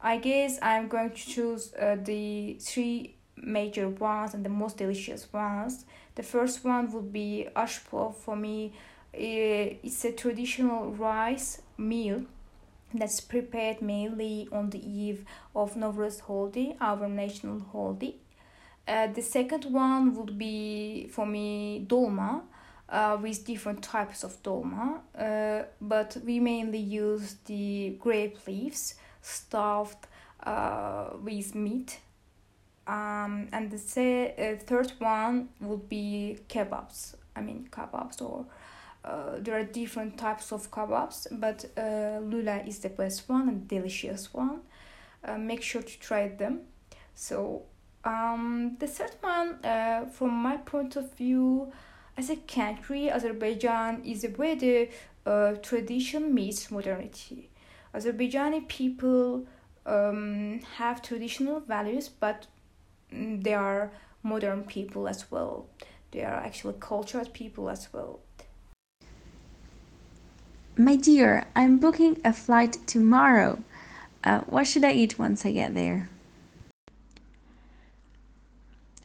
I 0.00 0.18
guess 0.18 0.60
I'm 0.62 0.86
going 0.86 1.10
to 1.10 1.16
choose 1.16 1.74
uh, 1.74 1.96
the 2.00 2.56
three 2.60 3.16
major 3.36 3.88
ones 3.88 4.34
and 4.34 4.44
the 4.44 4.50
most 4.50 4.76
delicious 4.76 5.32
ones. 5.32 5.84
The 6.14 6.22
first 6.22 6.64
one 6.64 6.92
would 6.92 7.12
be 7.12 7.48
ashplov 7.56 8.14
for 8.14 8.36
me. 8.36 8.72
It's 9.12 10.04
a 10.04 10.12
traditional 10.12 10.92
rice 10.92 11.60
meal 11.76 12.26
that's 12.94 13.20
prepared 13.20 13.82
mainly 13.82 14.48
on 14.52 14.70
the 14.70 14.78
eve 14.78 15.24
of 15.54 15.74
Nowruz 15.74 16.20
holiday, 16.20 16.76
our 16.80 17.08
national 17.08 17.60
holiday. 17.72 18.14
Uh, 18.86 19.08
the 19.08 19.22
second 19.22 19.64
one 19.64 20.14
would 20.14 20.38
be 20.38 21.08
for 21.10 21.26
me 21.26 21.84
dolma. 21.88 22.42
Uh, 22.86 23.16
with 23.20 23.46
different 23.46 23.82
types 23.82 24.22
of 24.24 24.40
dolma, 24.42 25.00
uh, 25.18 25.64
but 25.80 26.18
we 26.22 26.38
mainly 26.38 26.78
use 26.78 27.36
the 27.46 27.96
grape 27.98 28.36
leaves 28.46 28.94
stuffed 29.22 30.06
uh, 30.44 31.08
with 31.22 31.54
meat. 31.54 31.98
Um, 32.86 33.48
and 33.52 33.70
the 33.70 33.78
say, 33.78 34.34
uh, 34.36 34.62
third 34.62 34.92
one 34.98 35.48
would 35.60 35.88
be 35.88 36.38
kebabs. 36.48 37.14
I 37.34 37.40
mean 37.40 37.68
kebabs 37.70 38.20
or 38.20 38.44
uh, 39.04 39.38
there 39.38 39.58
are 39.58 39.64
different 39.64 40.16
types 40.16 40.52
of 40.52 40.70
kebabs, 40.70 41.26
but 41.30 41.64
uh, 41.76 42.18
lula 42.20 42.62
is 42.66 42.78
the 42.78 42.88
best 42.88 43.28
one 43.28 43.48
and 43.48 43.68
delicious 43.68 44.32
one. 44.32 44.60
Uh, 45.22 45.38
make 45.38 45.62
sure 45.62 45.82
to 45.82 45.98
try 46.00 46.28
them. 46.28 46.60
So 47.14 47.62
um, 48.04 48.76
the 48.78 48.86
third 48.86 49.14
one, 49.20 49.64
uh, 49.64 50.06
from 50.06 50.30
my 50.30 50.56
point 50.56 50.96
of 50.96 51.12
view, 51.14 51.72
as 52.16 52.30
a 52.30 52.36
country, 52.36 53.10
Azerbaijan 53.10 54.02
is 54.04 54.24
a 54.24 54.28
where 54.28 54.56
the 54.56 54.88
uh, 55.26 55.54
tradition 55.62 56.34
meets 56.34 56.70
modernity. 56.70 57.50
Azerbaijani 57.94 58.68
people 58.68 59.46
um, 59.86 60.60
have 60.76 61.02
traditional 61.02 61.60
values, 61.60 62.08
but 62.08 62.46
mm, 63.12 63.42
they 63.42 63.54
are 63.54 63.92
modern 64.22 64.64
people 64.64 65.08
as 65.08 65.30
well. 65.30 65.66
They 66.10 66.22
are 66.22 66.36
actually 66.36 66.76
cultured 66.80 67.32
people 67.32 67.68
as 67.68 67.88
well. 67.92 68.20
My 70.76 70.96
dear, 70.96 71.44
I'm 71.54 71.78
booking 71.78 72.20
a 72.24 72.32
flight 72.32 72.78
tomorrow. 72.88 73.62
Uh, 74.24 74.40
what 74.40 74.66
should 74.66 74.82
I 74.82 74.90
eat 74.90 75.20
once 75.20 75.46
I 75.46 75.52
get 75.52 75.72
there? 75.72 76.08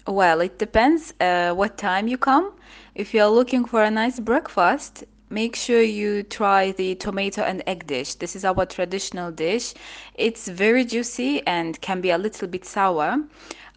Well, 0.07 0.41
it 0.41 0.57
depends 0.57 1.13
uh, 1.21 1.53
what 1.53 1.77
time 1.77 2.07
you 2.07 2.17
come. 2.17 2.53
If 2.95 3.13
you're 3.13 3.27
looking 3.27 3.65
for 3.65 3.83
a 3.83 3.91
nice 3.91 4.19
breakfast, 4.19 5.03
make 5.29 5.55
sure 5.55 5.83
you 5.83 6.23
try 6.23 6.71
the 6.71 6.95
tomato 6.95 7.43
and 7.43 7.61
egg 7.67 7.85
dish. 7.85 8.15
This 8.15 8.35
is 8.35 8.43
our 8.43 8.65
traditional 8.65 9.29
dish. 9.31 9.75
It's 10.15 10.47
very 10.47 10.83
juicy 10.83 11.45
and 11.45 11.79
can 11.81 12.01
be 12.01 12.09
a 12.09 12.17
little 12.17 12.47
bit 12.47 12.65
sour. 12.65 13.23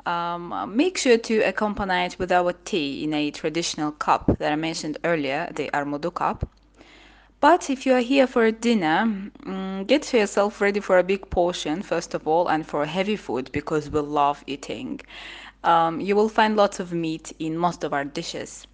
Um, 0.07 0.73
make 0.75 0.97
sure 0.97 1.19
to 1.19 1.41
accompany 1.41 2.07
it 2.07 2.19
with 2.19 2.33
our 2.33 2.55
tea 2.65 3.05
in 3.05 3.13
a 3.13 3.31
traditional 3.31 3.93
cup 3.93 4.39
that 4.39 4.51
I 4.51 4.57
mentioned 4.57 4.97
earlier, 5.05 5.51
the 5.55 5.69
armudu 5.75 6.15
cup. 6.15 6.49
But 7.43 7.69
if 7.69 7.87
you 7.87 7.95
are 7.95 8.01
here 8.01 8.29
for 8.29 8.45
a 8.45 8.53
dinner, 8.53 9.01
um, 9.47 9.85
get 9.87 10.13
yourself 10.15 10.61
ready 10.61 10.79
for 10.79 10.97
a 10.99 11.03
big 11.03 11.29
portion, 11.29 11.83
first 11.83 12.15
of 12.15 12.27
all, 12.29 12.47
and 12.47 12.65
for 12.65 12.87
heavy 12.87 13.17
food 13.17 13.51
because 13.53 13.91
we 13.91 13.99
love 13.99 14.45
eating. 14.47 15.01
Um, 15.65 16.01
you 16.01 16.15
will 16.15 16.29
find 16.29 16.57
lots 16.57 16.79
of 16.79 16.93
meat 16.93 17.33
in 17.41 17.59
most 17.59 17.83
of 17.83 17.93
our 17.93 18.05
dishes. 18.05 18.69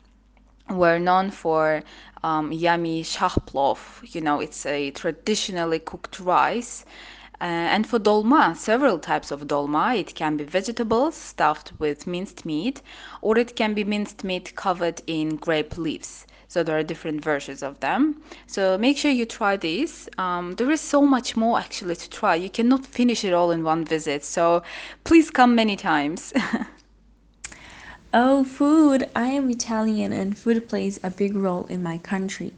We're 0.68 0.98
known 0.98 1.30
for 1.30 1.82
um, 2.22 2.52
yummy 2.52 3.02
shahplov. 3.04 4.14
You 4.14 4.20
know, 4.20 4.38
it's 4.40 4.66
a 4.66 4.90
traditionally 4.90 5.78
cooked 5.78 6.20
rice. 6.20 6.84
Uh, 7.40 7.44
and 7.75 7.87
for 7.87 7.98
dolma, 7.98 8.54
several 8.54 8.98
types 8.98 9.30
of 9.30 9.48
dolma. 9.48 9.98
It 9.98 10.14
can 10.14 10.37
be 10.37 10.44
vegetables 10.44 11.14
stuffed 11.14 11.72
with 11.78 12.06
minced 12.06 12.44
meat, 12.44 12.82
or 13.22 13.38
it 13.38 13.56
can 13.56 13.72
be 13.72 13.84
minced 13.84 14.25
meat 14.25 14.54
covered 14.56 15.00
in 15.06 15.37
grape 15.37 15.78
leaves. 15.78 16.26
So 16.48 16.62
there 16.62 16.78
are 16.78 16.82
different 16.82 17.22
versions 17.22 17.62
of 17.62 17.78
them. 17.80 18.22
So 18.46 18.78
make 18.78 18.96
sure 18.96 19.10
you 19.10 19.26
try 19.26 19.56
these. 19.56 20.08
Um, 20.16 20.54
there 20.54 20.70
is 20.70 20.80
so 20.80 21.02
much 21.02 21.36
more 21.36 21.58
actually 21.58 21.96
to 21.96 22.10
try. 22.10 22.34
You 22.34 22.48
cannot 22.48 22.86
finish 22.86 23.22
it 23.22 23.34
all 23.34 23.50
in 23.50 23.62
one 23.62 23.84
visit. 23.84 24.24
So 24.24 24.62
please 25.04 25.30
come 25.30 25.54
many 25.54 25.76
times. 25.76 26.32
Oh, 28.14 28.42
food! 28.42 29.10
I 29.14 29.26
am 29.26 29.50
Italian 29.50 30.14
and 30.14 30.36
food 30.36 30.66
plays 30.66 30.98
a 31.02 31.10
big 31.10 31.36
role 31.36 31.66
in 31.66 31.82
my 31.82 31.98
country. 31.98 32.54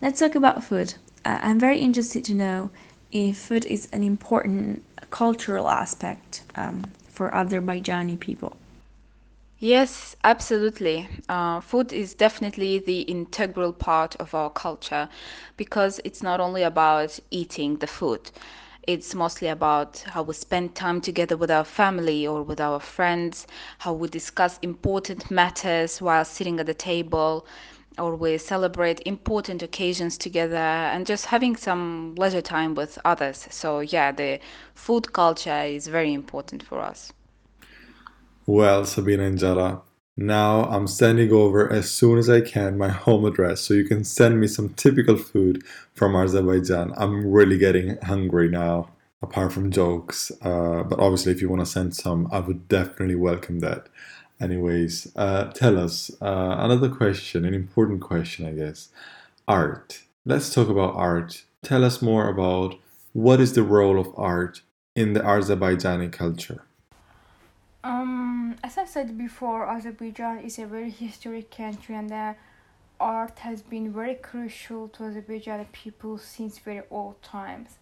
Let's 0.00 0.20
talk 0.20 0.36
about 0.36 0.62
food. 0.62 0.94
Uh, 1.24 1.40
I'm 1.42 1.58
very 1.58 1.80
interested 1.80 2.24
to 2.26 2.34
know 2.34 2.70
if 3.10 3.36
food 3.36 3.64
is 3.64 3.88
an 3.92 4.04
important 4.04 4.84
cultural 5.10 5.68
aspect 5.68 6.42
um, 6.54 6.84
for 7.08 7.28
Azerbaijani 7.32 8.20
people. 8.20 8.56
Yes, 9.60 10.16
absolutely. 10.24 11.08
Uh, 11.28 11.60
food 11.60 11.92
is 11.92 12.14
definitely 12.14 12.78
the 12.78 13.00
integral 13.02 13.72
part 13.72 14.16
of 14.16 14.34
our 14.34 14.50
culture 14.50 15.08
because 15.56 16.00
it's 16.04 16.22
not 16.22 16.40
only 16.40 16.62
about 16.62 17.18
eating 17.30 17.76
the 17.76 17.86
food. 17.86 18.30
It's 18.86 19.14
mostly 19.14 19.48
about 19.48 19.98
how 20.08 20.22
we 20.22 20.34
spend 20.34 20.74
time 20.74 21.00
together 21.00 21.36
with 21.36 21.50
our 21.50 21.64
family 21.64 22.26
or 22.26 22.42
with 22.42 22.60
our 22.60 22.80
friends, 22.80 23.46
how 23.78 23.92
we 23.92 24.08
discuss 24.08 24.58
important 24.62 25.30
matters 25.30 26.00
while 26.00 26.24
sitting 26.24 26.58
at 26.60 26.66
the 26.66 26.74
table. 26.74 27.46
or 27.98 28.14
we 28.14 28.38
celebrate 28.38 29.00
important 29.06 29.62
occasions 29.62 30.16
together 30.18 30.56
and 30.56 31.04
just 31.06 31.26
having 31.26 31.56
some 31.56 32.14
leisure 32.16 32.40
time 32.42 32.74
with 32.76 32.96
others. 33.04 33.48
So, 33.50 33.80
yeah, 33.80 34.12
the 34.12 34.38
food 34.74 35.12
culture 35.12 35.62
is 35.64 35.88
very 35.88 36.12
important 36.14 36.62
for 36.62 36.80
us. 36.80 37.12
Well, 38.48 38.86
Sabina 38.86 39.24
and 39.24 39.38
Jala, 39.38 39.82
now 40.16 40.64
I'm 40.70 40.86
sending 40.86 41.30
over 41.30 41.70
as 41.70 41.90
soon 41.90 42.16
as 42.16 42.30
I 42.30 42.40
can 42.40 42.78
my 42.78 42.88
home 42.88 43.26
address 43.26 43.60
so 43.60 43.74
you 43.74 43.84
can 43.84 44.04
send 44.04 44.40
me 44.40 44.46
some 44.46 44.70
typical 44.70 45.18
food 45.18 45.62
from 45.92 46.16
Azerbaijan. 46.16 46.94
I'm 46.96 47.30
really 47.30 47.58
getting 47.58 47.98
hungry 47.98 48.48
now, 48.48 48.88
apart 49.20 49.52
from 49.52 49.70
jokes. 49.70 50.32
Uh, 50.40 50.82
but 50.82 50.98
obviously, 50.98 51.32
if 51.32 51.42
you 51.42 51.50
want 51.50 51.60
to 51.60 51.66
send 51.66 51.94
some, 51.94 52.26
I 52.32 52.38
would 52.40 52.68
definitely 52.68 53.16
welcome 53.16 53.58
that. 53.58 53.90
Anyways, 54.40 55.12
uh, 55.14 55.52
tell 55.52 55.78
us 55.78 56.10
uh, 56.22 56.56
another 56.58 56.88
question, 56.88 57.44
an 57.44 57.52
important 57.52 58.00
question, 58.00 58.46
I 58.46 58.52
guess. 58.52 58.88
Art. 59.46 60.04
Let's 60.24 60.54
talk 60.54 60.70
about 60.70 60.94
art. 60.94 61.44
Tell 61.62 61.84
us 61.84 62.00
more 62.00 62.30
about 62.30 62.76
what 63.12 63.42
is 63.42 63.52
the 63.52 63.62
role 63.62 64.00
of 64.00 64.08
art 64.16 64.62
in 64.96 65.12
the 65.12 65.20
Azerbaijani 65.20 66.10
culture. 66.10 66.64
Um, 67.88 68.56
as 68.62 68.76
I 68.76 68.84
said 68.84 69.16
before, 69.16 69.66
Azerbaijan 69.66 70.40
is 70.40 70.58
a 70.58 70.66
very 70.66 70.90
historic 70.90 71.50
country, 71.50 71.94
and 71.94 72.10
the 72.10 72.34
art 73.00 73.38
has 73.38 73.62
been 73.62 73.94
very 73.94 74.14
crucial 74.14 74.88
to 74.88 75.04
Azerbaijani 75.04 75.72
people 75.72 76.18
since 76.18 76.58
very 76.58 76.82
old 76.90 77.22
times. 77.22 77.78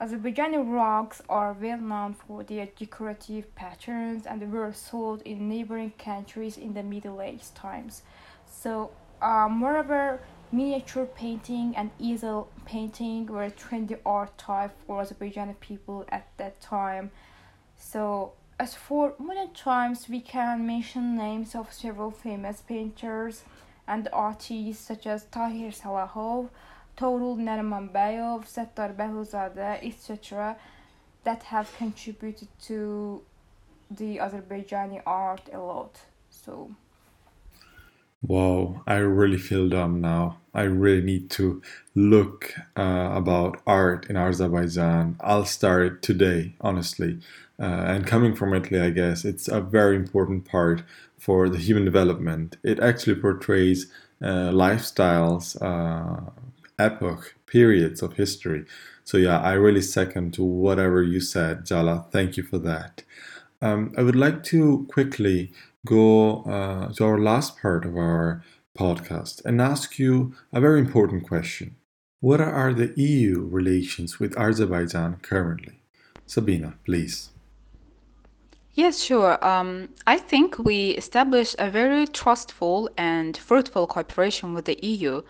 Azerbaijani 0.00 0.56
rugs 0.66 1.20
are 1.28 1.52
well 1.52 1.76
known 1.76 2.14
for 2.14 2.42
their 2.42 2.64
decorative 2.64 3.54
patterns 3.54 4.24
and 4.24 4.50
were 4.50 4.72
sold 4.72 5.20
in 5.26 5.50
neighboring 5.50 5.92
countries 5.98 6.56
in 6.56 6.72
the 6.72 6.82
Middle 6.82 7.20
Age 7.20 7.52
times. 7.52 8.00
So, 8.46 8.90
uh, 9.20 9.48
moreover, 9.50 10.20
miniature 10.50 11.04
painting 11.04 11.76
and 11.76 11.90
easel 11.98 12.48
painting 12.64 13.26
were 13.26 13.50
trendy 13.50 13.98
art 14.06 14.38
type 14.38 14.72
for 14.86 15.02
Azerbaijani 15.02 15.60
people 15.60 16.06
at 16.08 16.26
that 16.38 16.58
time. 16.62 17.10
So, 17.76 18.32
as 18.62 18.76
for 18.76 19.16
times, 19.54 20.08
we 20.08 20.20
can 20.20 20.64
mention 20.64 21.16
names 21.16 21.56
of 21.56 21.72
several 21.72 22.12
famous 22.12 22.60
painters 22.60 23.42
and 23.88 24.08
artists 24.12 24.86
such 24.86 25.04
as 25.04 25.24
Tahir 25.32 25.72
Salahov, 25.72 26.48
Toğrul 26.96 27.38
Narimanbeyov, 27.46 28.40
Settar 28.54 28.94
Bahlulzade, 28.94 29.84
etc., 29.88 30.56
that 31.24 31.42
have 31.42 31.76
contributed 31.76 32.46
to 32.68 33.22
the 33.90 34.18
Azerbaijani 34.18 35.02
art 35.04 35.48
a 35.52 35.58
lot. 35.58 35.94
So. 36.30 36.70
Wow, 38.24 38.82
I 38.86 38.98
really 38.98 39.38
feel 39.38 39.68
dumb 39.68 40.00
now. 40.00 40.38
I 40.54 40.62
really 40.62 41.02
need 41.02 41.30
to 41.30 41.60
look 41.96 42.54
uh, 42.76 43.10
about 43.20 43.60
art 43.66 44.06
in 44.08 44.16
Azerbaijan. 44.16 45.16
I'll 45.20 45.46
start 45.46 46.02
today, 46.02 46.54
honestly. 46.60 47.18
Uh, 47.62 47.84
and 47.86 48.06
coming 48.08 48.34
from 48.34 48.52
Italy, 48.52 48.80
I 48.80 48.90
guess 48.90 49.24
it's 49.24 49.46
a 49.46 49.60
very 49.60 49.94
important 49.94 50.44
part 50.44 50.82
for 51.16 51.48
the 51.48 51.58
human 51.58 51.84
development. 51.84 52.56
It 52.64 52.80
actually 52.80 53.20
portrays 53.20 53.86
uh, 54.20 54.50
lifestyles, 54.50 55.56
uh, 55.62 56.30
epoch, 56.76 57.36
periods 57.46 58.02
of 58.02 58.14
history. 58.14 58.64
So 59.04 59.16
yeah, 59.16 59.40
I 59.40 59.52
really 59.52 59.80
second 59.80 60.34
to 60.34 60.42
whatever 60.42 61.04
you 61.04 61.20
said, 61.20 61.64
Jala. 61.64 62.06
Thank 62.10 62.36
you 62.36 62.42
for 62.42 62.58
that. 62.58 63.04
Um, 63.60 63.94
I 63.96 64.02
would 64.02 64.16
like 64.16 64.42
to 64.44 64.84
quickly 64.90 65.52
go 65.86 66.42
uh, 66.42 66.92
to 66.94 67.04
our 67.04 67.18
last 67.18 67.60
part 67.62 67.84
of 67.84 67.96
our 67.96 68.42
podcast 68.76 69.44
and 69.44 69.60
ask 69.60 70.00
you 70.00 70.34
a 70.52 70.60
very 70.60 70.80
important 70.80 71.28
question. 71.28 71.76
What 72.18 72.40
are 72.40 72.72
the 72.74 72.92
EU 72.96 73.46
relations 73.46 74.18
with 74.18 74.36
Azerbaijan 74.36 75.18
currently? 75.22 75.80
Sabina, 76.26 76.74
please. 76.84 77.30
Yes, 78.74 79.02
sure. 79.02 79.42
Um, 79.44 79.90
I 80.06 80.16
think 80.16 80.58
we 80.58 80.90
established 80.92 81.56
a 81.58 81.70
very 81.70 82.06
trustful 82.06 82.88
and 82.96 83.36
fruitful 83.36 83.86
cooperation 83.86 84.54
with 84.54 84.64
the 84.64 84.78
EU. 84.82 85.22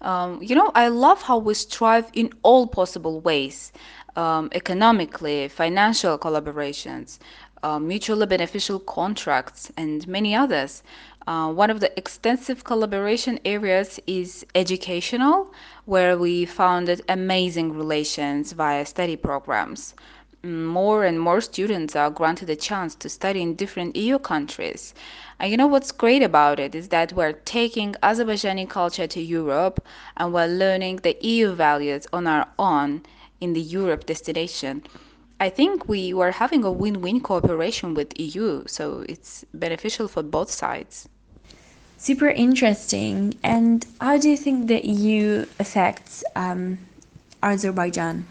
Um, 0.00 0.40
you 0.40 0.54
know, 0.54 0.70
I 0.76 0.86
love 0.86 1.22
how 1.22 1.38
we 1.38 1.54
strive 1.54 2.08
in 2.12 2.32
all 2.44 2.68
possible 2.68 3.20
ways 3.20 3.72
um, 4.14 4.48
economically, 4.52 5.48
financial 5.48 6.16
collaborations, 6.18 7.18
uh, 7.64 7.80
mutually 7.80 8.26
beneficial 8.26 8.78
contracts, 8.78 9.72
and 9.76 10.06
many 10.06 10.36
others. 10.36 10.84
Uh, 11.26 11.52
one 11.52 11.70
of 11.70 11.80
the 11.80 11.90
extensive 11.98 12.62
collaboration 12.62 13.40
areas 13.44 13.98
is 14.06 14.46
educational, 14.54 15.52
where 15.86 16.16
we 16.16 16.44
founded 16.44 17.02
amazing 17.08 17.72
relations 17.72 18.52
via 18.52 18.86
study 18.86 19.16
programs 19.16 19.94
more 20.44 21.04
and 21.04 21.18
more 21.20 21.40
students 21.40 21.96
are 21.96 22.10
granted 22.10 22.48
a 22.48 22.56
chance 22.56 22.94
to 22.94 23.08
study 23.08 23.42
in 23.42 23.54
different 23.54 23.96
EU 23.96 24.18
countries. 24.18 24.94
And 25.40 25.50
you 25.50 25.56
know 25.56 25.66
what's 25.66 25.90
great 25.92 26.22
about 26.22 26.60
it 26.60 26.74
is 26.74 26.88
that 26.88 27.12
we're 27.12 27.32
taking 27.32 27.94
Azerbaijani 28.02 28.68
culture 28.68 29.06
to 29.06 29.20
Europe 29.20 29.84
and 30.16 30.32
we're 30.32 30.46
learning 30.46 30.96
the 30.96 31.16
EU 31.20 31.52
values 31.54 32.06
on 32.12 32.26
our 32.26 32.46
own 32.58 33.02
in 33.40 33.52
the 33.52 33.60
Europe 33.60 34.06
destination. 34.06 34.82
I 35.40 35.48
think 35.48 35.88
we 35.88 36.12
were 36.12 36.32
having 36.32 36.64
a 36.64 36.72
win-win 36.72 37.20
cooperation 37.20 37.94
with 37.94 38.18
EU, 38.18 38.64
so 38.66 39.04
it's 39.08 39.44
beneficial 39.54 40.08
for 40.08 40.22
both 40.22 40.50
sides. 40.50 41.08
Super 41.96 42.28
interesting. 42.28 43.34
And 43.42 43.86
how 44.00 44.18
do 44.18 44.30
you 44.30 44.36
think 44.36 44.66
the 44.68 44.84
EU 44.86 45.46
affects 45.58 46.24
um, 46.36 46.78
Azerbaijan? 47.42 48.26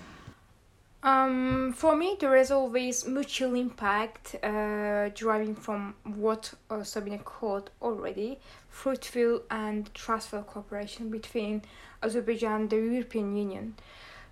Um, 1.03 1.73
for 1.73 1.95
me, 1.95 2.17
there 2.19 2.35
is 2.35 2.49
always 2.51 3.05
mutual 3.05 3.53
impact 3.53 4.35
uh, 4.43 5.09
deriving 5.09 5.55
from 5.55 5.93
what 6.03 6.53
uh, 6.69 6.83
Sabina 6.83 7.19
called 7.19 7.69
already 7.81 8.39
fruitful 8.69 9.41
and 9.51 9.93
trustful 9.93 10.41
cooperation 10.41 11.09
between 11.09 11.61
Azerbaijan 12.01 12.61
and 12.61 12.69
the 12.69 12.77
European 12.77 13.35
Union. 13.35 13.75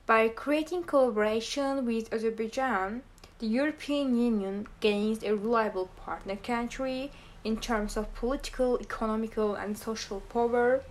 By 0.06 0.30
creating 0.30 0.84
collaboration 0.84 1.86
with 1.86 2.14
Azerbaijan, 2.14 3.04
the 3.40 3.48
European 3.48 4.18
Union 4.18 4.68
gains 4.80 5.24
a 5.24 5.36
reliable 5.36 5.90
partner 5.98 6.36
country 6.36 7.12
in 7.44 7.58
terms 7.58 7.96
of 7.96 8.14
political, 8.16 8.80
economical, 8.80 9.56
and 9.56 9.78
social 9.78 10.20
power. 10.20 10.82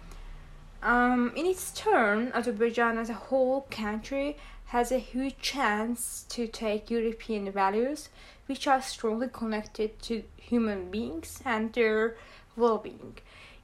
Um, 0.83 1.33
in 1.35 1.47
its 1.47 1.73
turn, 1.73 2.31
Azerbaijan 2.35 2.99
as 2.99 3.09
a 3.09 3.15
whole 3.15 3.63
country 3.71 4.37
has 4.67 4.91
a 4.91 4.99
huge 4.99 5.39
chance 5.41 6.25
to 6.31 6.47
take 6.47 6.91
European 6.91 7.51
values, 7.53 8.09
which 8.47 8.67
are 8.67 8.83
strongly 8.83 9.29
connected 9.29 10.01
to 10.03 10.23
human 10.37 10.91
beings 10.91 11.41
and 11.45 11.73
their 11.73 12.17
well 12.57 12.79
being. 12.79 13.17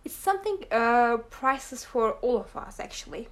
It's 0.05 0.15
something 0.15 0.65
uh, 0.71 1.19
priceless 1.29 1.85
for 1.85 2.13
all 2.23 2.39
of 2.39 2.57
us, 2.57 2.81
actually. 2.81 3.29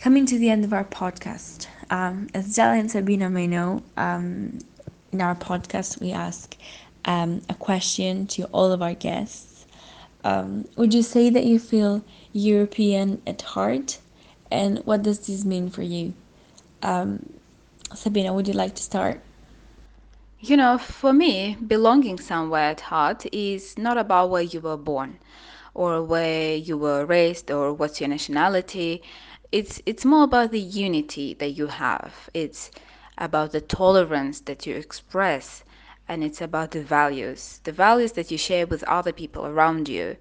Coming 0.00 0.26
to 0.26 0.38
the 0.38 0.48
end 0.48 0.64
of 0.64 0.72
our 0.72 0.84
podcast, 0.84 1.66
um, 1.90 2.28
as 2.32 2.54
Jala 2.54 2.76
and 2.76 2.90
Sabina 2.90 3.28
may 3.28 3.46
know, 3.46 3.82
um, 3.96 4.58
in 5.12 5.20
our 5.20 5.34
podcast 5.34 6.00
we 6.00 6.12
ask 6.12 6.54
um, 7.04 7.42
a 7.48 7.54
question 7.54 8.26
to 8.28 8.44
all 8.46 8.70
of 8.70 8.82
our 8.82 8.94
guests. 8.94 9.66
Um, 10.24 10.66
would 10.76 10.94
you 10.94 11.02
say 11.02 11.30
that 11.30 11.44
you 11.44 11.58
feel 11.58 12.04
European 12.32 13.22
at 13.26 13.42
heart? 13.42 13.98
And 14.50 14.78
what 14.80 15.02
does 15.02 15.26
this 15.26 15.44
mean 15.44 15.70
for 15.70 15.82
you? 15.82 16.14
Um, 16.82 17.34
Sabina, 17.94 18.32
would 18.32 18.48
you 18.48 18.54
like 18.54 18.74
to 18.76 18.82
start? 18.82 19.20
You 20.40 20.56
know, 20.56 20.78
for 20.78 21.12
me, 21.12 21.56
belonging 21.66 22.18
somewhere 22.18 22.70
at 22.70 22.80
heart 22.82 23.26
is 23.32 23.76
not 23.78 23.96
about 23.98 24.30
where 24.30 24.42
you 24.42 24.60
were 24.60 24.76
born 24.76 25.18
or 25.74 26.02
where 26.02 26.54
you 26.56 26.76
were 26.78 27.04
raised 27.04 27.50
or 27.50 27.72
what's 27.72 28.00
your 28.00 28.08
nationality. 28.08 29.02
It's 29.52 29.80
it's 29.86 30.04
more 30.04 30.24
about 30.24 30.50
the 30.52 30.60
unity 30.60 31.34
that 31.34 31.50
you 31.50 31.66
have. 31.68 32.30
It's 32.34 32.70
about 33.18 33.52
the 33.52 33.60
tolerance 33.60 34.40
that 34.40 34.66
you 34.66 34.74
express 34.76 35.64
and 36.08 36.22
it's 36.24 36.40
about 36.40 36.70
the 36.72 36.82
values, 36.82 37.60
the 37.64 37.72
values 37.72 38.12
that 38.12 38.30
you 38.30 38.38
share 38.38 38.66
with 38.66 38.82
other 38.84 39.12
people 39.12 39.46
around 39.46 39.88
you. 39.88 40.16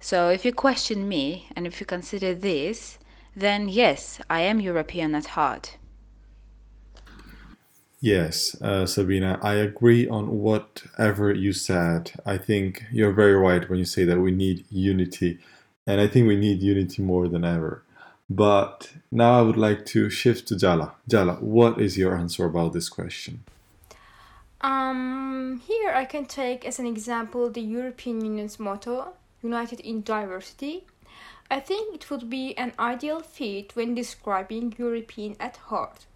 So 0.00 0.28
if 0.30 0.44
you 0.44 0.52
question 0.52 1.08
me 1.08 1.48
and 1.56 1.66
if 1.66 1.80
you 1.80 1.86
consider 1.86 2.34
this, 2.34 2.98
then 3.36 3.68
yes, 3.68 4.20
I 4.30 4.40
am 4.40 4.60
European 4.60 5.14
at 5.14 5.26
heart. 5.26 5.76
Yes, 8.00 8.54
uh, 8.60 8.84
Sabina, 8.84 9.38
I 9.42 9.54
agree 9.54 10.06
on 10.06 10.40
whatever 10.40 11.32
you 11.32 11.54
said. 11.54 12.12
I 12.26 12.36
think 12.36 12.84
you're 12.92 13.12
very 13.12 13.34
right 13.34 13.66
when 13.68 13.78
you 13.78 13.86
say 13.86 14.04
that 14.04 14.20
we 14.20 14.30
need 14.30 14.66
unity, 14.70 15.38
and 15.86 16.00
I 16.00 16.06
think 16.06 16.28
we 16.28 16.36
need 16.36 16.60
unity 16.60 17.00
more 17.00 17.28
than 17.28 17.44
ever. 17.44 17.82
But 18.28 18.92
now 19.10 19.38
I 19.38 19.42
would 19.42 19.56
like 19.56 19.86
to 19.86 20.10
shift 20.10 20.48
to 20.48 20.56
Jala. 20.56 20.92
Jala, 21.08 21.34
what 21.34 21.80
is 21.80 21.96
your 21.96 22.14
answer 22.14 22.44
about 22.44 22.74
this 22.74 22.88
question? 22.90 23.42
Um, 24.60 25.62
here 25.66 25.90
I 25.90 26.04
can 26.04 26.26
take 26.26 26.66
as 26.66 26.78
an 26.78 26.86
example 26.86 27.50
the 27.50 27.60
European 27.60 28.24
Union's 28.24 28.58
motto, 28.58 29.14
united 29.42 29.80
in 29.80 30.02
diversity. 30.02 30.86
I 31.50 31.60
think 31.60 31.94
it 31.94 32.10
would 32.10 32.30
be 32.30 32.56
an 32.56 32.72
ideal 32.78 33.20
fit 33.20 33.76
when 33.76 33.94
describing 33.94 34.74
European 34.78 35.36
at 35.38 35.56
heart. 35.56 36.06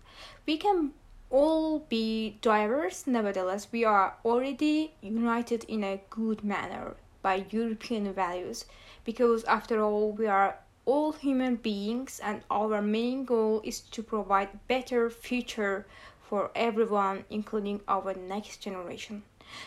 We 0.46 0.56
can 0.56 0.92
all 1.30 1.80
be 1.80 2.38
diverse, 2.40 3.06
nevertheless, 3.06 3.68
we 3.70 3.84
are 3.84 4.16
already 4.24 4.94
united 5.02 5.64
in 5.64 5.84
a 5.84 6.00
good 6.10 6.42
manner 6.42 6.96
by 7.20 7.46
European 7.50 8.12
values 8.12 8.64
because, 9.04 9.44
after 9.44 9.82
all, 9.82 10.12
we 10.12 10.26
are 10.26 10.58
all 10.88 11.12
human 11.12 11.56
beings 11.56 12.18
and 12.24 12.40
our 12.50 12.80
main 12.80 13.26
goal 13.26 13.60
is 13.62 13.80
to 13.80 14.02
provide 14.02 14.48
better 14.68 15.10
future 15.10 15.86
for 16.22 16.50
everyone 16.54 17.26
including 17.28 17.78
our 17.86 18.14
next 18.14 18.62
generation 18.62 19.22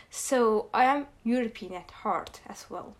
so 0.09 0.67
i 0.73 0.83
am 0.83 1.05
european 1.23 1.73
at 1.73 1.91
heart 1.91 2.41
as 2.47 2.65
well 2.71 2.95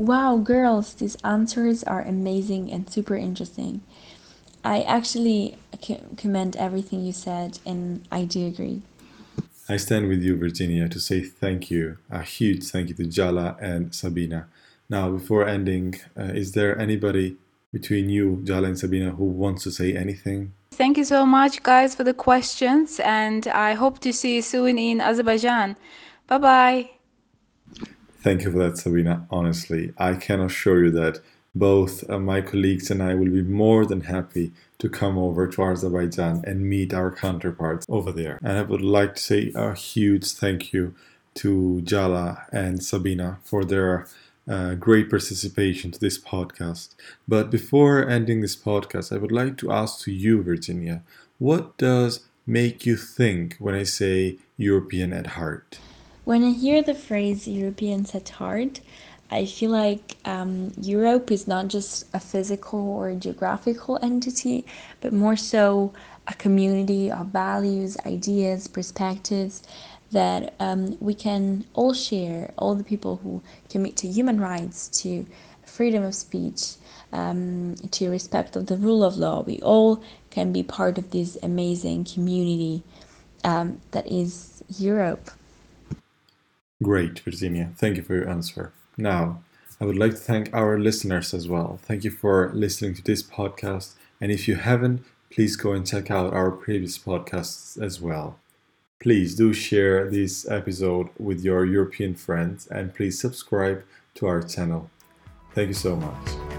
Wow, 0.00 0.36
girls, 0.36 0.94
these 0.94 1.16
answers 1.24 1.82
are 1.82 2.02
amazing 2.02 2.70
and 2.70 2.88
super 2.88 3.16
interesting. 3.16 3.80
I 4.64 4.82
actually 4.82 5.58
c- 5.82 5.98
commend 6.16 6.54
everything 6.54 7.04
you 7.04 7.10
said, 7.10 7.58
and 7.66 8.06
I 8.12 8.24
do 8.24 8.46
agree. 8.46 8.82
I 9.68 9.76
stand 9.76 10.06
with 10.06 10.22
you, 10.22 10.36
Virginia, 10.36 10.88
to 10.88 11.00
say 11.00 11.20
thank 11.22 11.68
you, 11.68 11.98
a 12.10 12.22
huge 12.22 12.70
thank 12.70 12.90
you 12.90 12.94
to 12.94 13.06
Jala 13.06 13.56
and 13.60 13.92
Sabina. 13.92 14.46
Now, 14.88 15.10
before 15.10 15.48
ending, 15.48 15.96
uh, 16.16 16.30
is 16.42 16.52
there 16.52 16.78
anybody 16.78 17.36
between 17.72 18.08
you, 18.08 18.40
Jala 18.44 18.68
and 18.68 18.78
Sabina, 18.78 19.10
who 19.10 19.24
wants 19.24 19.64
to 19.64 19.72
say 19.72 19.96
anything? 19.96 20.52
Thank 20.70 20.96
you 20.96 21.04
so 21.04 21.26
much, 21.26 21.64
guys, 21.64 21.96
for 21.96 22.04
the 22.04 22.14
questions, 22.14 23.00
and 23.00 23.48
I 23.48 23.74
hope 23.74 23.98
to 24.00 24.12
see 24.12 24.36
you 24.36 24.42
soon 24.42 24.78
in 24.78 25.00
Azerbaijan. 25.00 25.76
Bye 26.28 26.38
bye. 26.38 26.97
Thank 28.28 28.42
you 28.42 28.52
for 28.52 28.58
that, 28.58 28.76
Sabina. 28.76 29.26
Honestly, 29.30 29.94
I 29.96 30.12
can 30.12 30.42
assure 30.42 30.84
you 30.84 30.90
that 30.90 31.20
both 31.54 32.04
uh, 32.10 32.18
my 32.18 32.42
colleagues 32.42 32.90
and 32.90 33.02
I 33.02 33.14
will 33.14 33.30
be 33.30 33.40
more 33.40 33.86
than 33.86 34.02
happy 34.02 34.52
to 34.80 34.90
come 34.90 35.16
over 35.16 35.46
to 35.46 35.62
Azerbaijan 35.62 36.44
and 36.46 36.68
meet 36.68 36.92
our 36.92 37.10
counterparts 37.10 37.86
over 37.88 38.12
there. 38.12 38.38
And 38.42 38.58
I 38.58 38.62
would 38.64 38.82
like 38.82 39.14
to 39.14 39.22
say 39.22 39.50
a 39.54 39.72
huge 39.72 40.30
thank 40.32 40.74
you 40.74 40.94
to 41.36 41.80
Jala 41.80 42.44
and 42.52 42.84
Sabina 42.84 43.38
for 43.44 43.64
their 43.64 44.06
uh, 44.46 44.74
great 44.74 45.08
participation 45.08 45.90
to 45.92 45.98
this 45.98 46.18
podcast. 46.18 46.96
But 47.26 47.50
before 47.50 48.06
ending 48.06 48.42
this 48.42 48.56
podcast, 48.56 49.10
I 49.10 49.16
would 49.16 49.32
like 49.32 49.56
to 49.56 49.72
ask 49.72 50.04
to 50.04 50.12
you, 50.12 50.42
Virginia, 50.42 51.02
what 51.38 51.78
does 51.78 52.26
make 52.46 52.84
you 52.84 52.98
think 52.98 53.56
when 53.58 53.74
I 53.74 53.84
say 53.84 54.36
European 54.58 55.14
at 55.14 55.28
heart? 55.28 55.78
When 56.28 56.44
I 56.44 56.50
hear 56.50 56.82
the 56.82 56.94
phrase 56.94 57.48
Europeans 57.48 58.14
at 58.14 58.28
heart, 58.28 58.82
I 59.30 59.46
feel 59.46 59.70
like 59.70 60.18
um, 60.26 60.72
Europe 60.78 61.30
is 61.30 61.48
not 61.48 61.68
just 61.68 62.04
a 62.12 62.20
physical 62.20 62.80
or 62.80 63.14
geographical 63.14 63.98
entity, 64.02 64.66
but 65.00 65.14
more 65.14 65.36
so 65.36 65.94
a 66.26 66.34
community 66.34 67.10
of 67.10 67.28
values, 67.28 67.96
ideas, 68.04 68.68
perspectives 68.68 69.62
that 70.12 70.52
um, 70.60 70.98
we 71.00 71.14
can 71.14 71.64
all 71.72 71.94
share, 71.94 72.52
all 72.58 72.74
the 72.74 72.84
people 72.84 73.16
who 73.22 73.40
commit 73.70 73.96
to 73.96 74.06
human 74.06 74.38
rights, 74.38 74.88
to 75.00 75.24
freedom 75.64 76.02
of 76.02 76.14
speech, 76.14 76.74
um, 77.10 77.74
to 77.90 78.10
respect 78.10 78.54
of 78.54 78.66
the 78.66 78.76
rule 78.76 79.02
of 79.02 79.16
law. 79.16 79.40
We 79.44 79.60
all 79.62 80.02
can 80.28 80.52
be 80.52 80.62
part 80.62 80.98
of 80.98 81.10
this 81.10 81.38
amazing 81.42 82.04
community 82.04 82.82
um, 83.44 83.80
that 83.92 84.06
is 84.06 84.62
Europe. 84.76 85.30
Great, 86.82 87.18
Virginia. 87.20 87.72
Thank 87.76 87.96
you 87.96 88.02
for 88.02 88.14
your 88.14 88.28
answer. 88.28 88.72
Now, 88.96 89.42
I 89.80 89.84
would 89.84 89.96
like 89.96 90.12
to 90.12 90.16
thank 90.16 90.52
our 90.54 90.78
listeners 90.78 91.34
as 91.34 91.48
well. 91.48 91.78
Thank 91.82 92.04
you 92.04 92.10
for 92.10 92.50
listening 92.52 92.94
to 92.94 93.02
this 93.02 93.22
podcast. 93.22 93.94
And 94.20 94.32
if 94.32 94.48
you 94.48 94.56
haven't, 94.56 95.04
please 95.30 95.56
go 95.56 95.72
and 95.72 95.86
check 95.86 96.10
out 96.10 96.32
our 96.32 96.50
previous 96.50 96.98
podcasts 96.98 97.80
as 97.80 98.00
well. 98.00 98.38
Please 99.00 99.36
do 99.36 99.52
share 99.52 100.10
this 100.10 100.48
episode 100.50 101.10
with 101.18 101.44
your 101.44 101.64
European 101.64 102.16
friends 102.16 102.66
and 102.66 102.94
please 102.94 103.20
subscribe 103.20 103.84
to 104.16 104.26
our 104.26 104.42
channel. 104.42 104.90
Thank 105.54 105.68
you 105.68 105.74
so 105.74 105.94
much. 105.94 106.57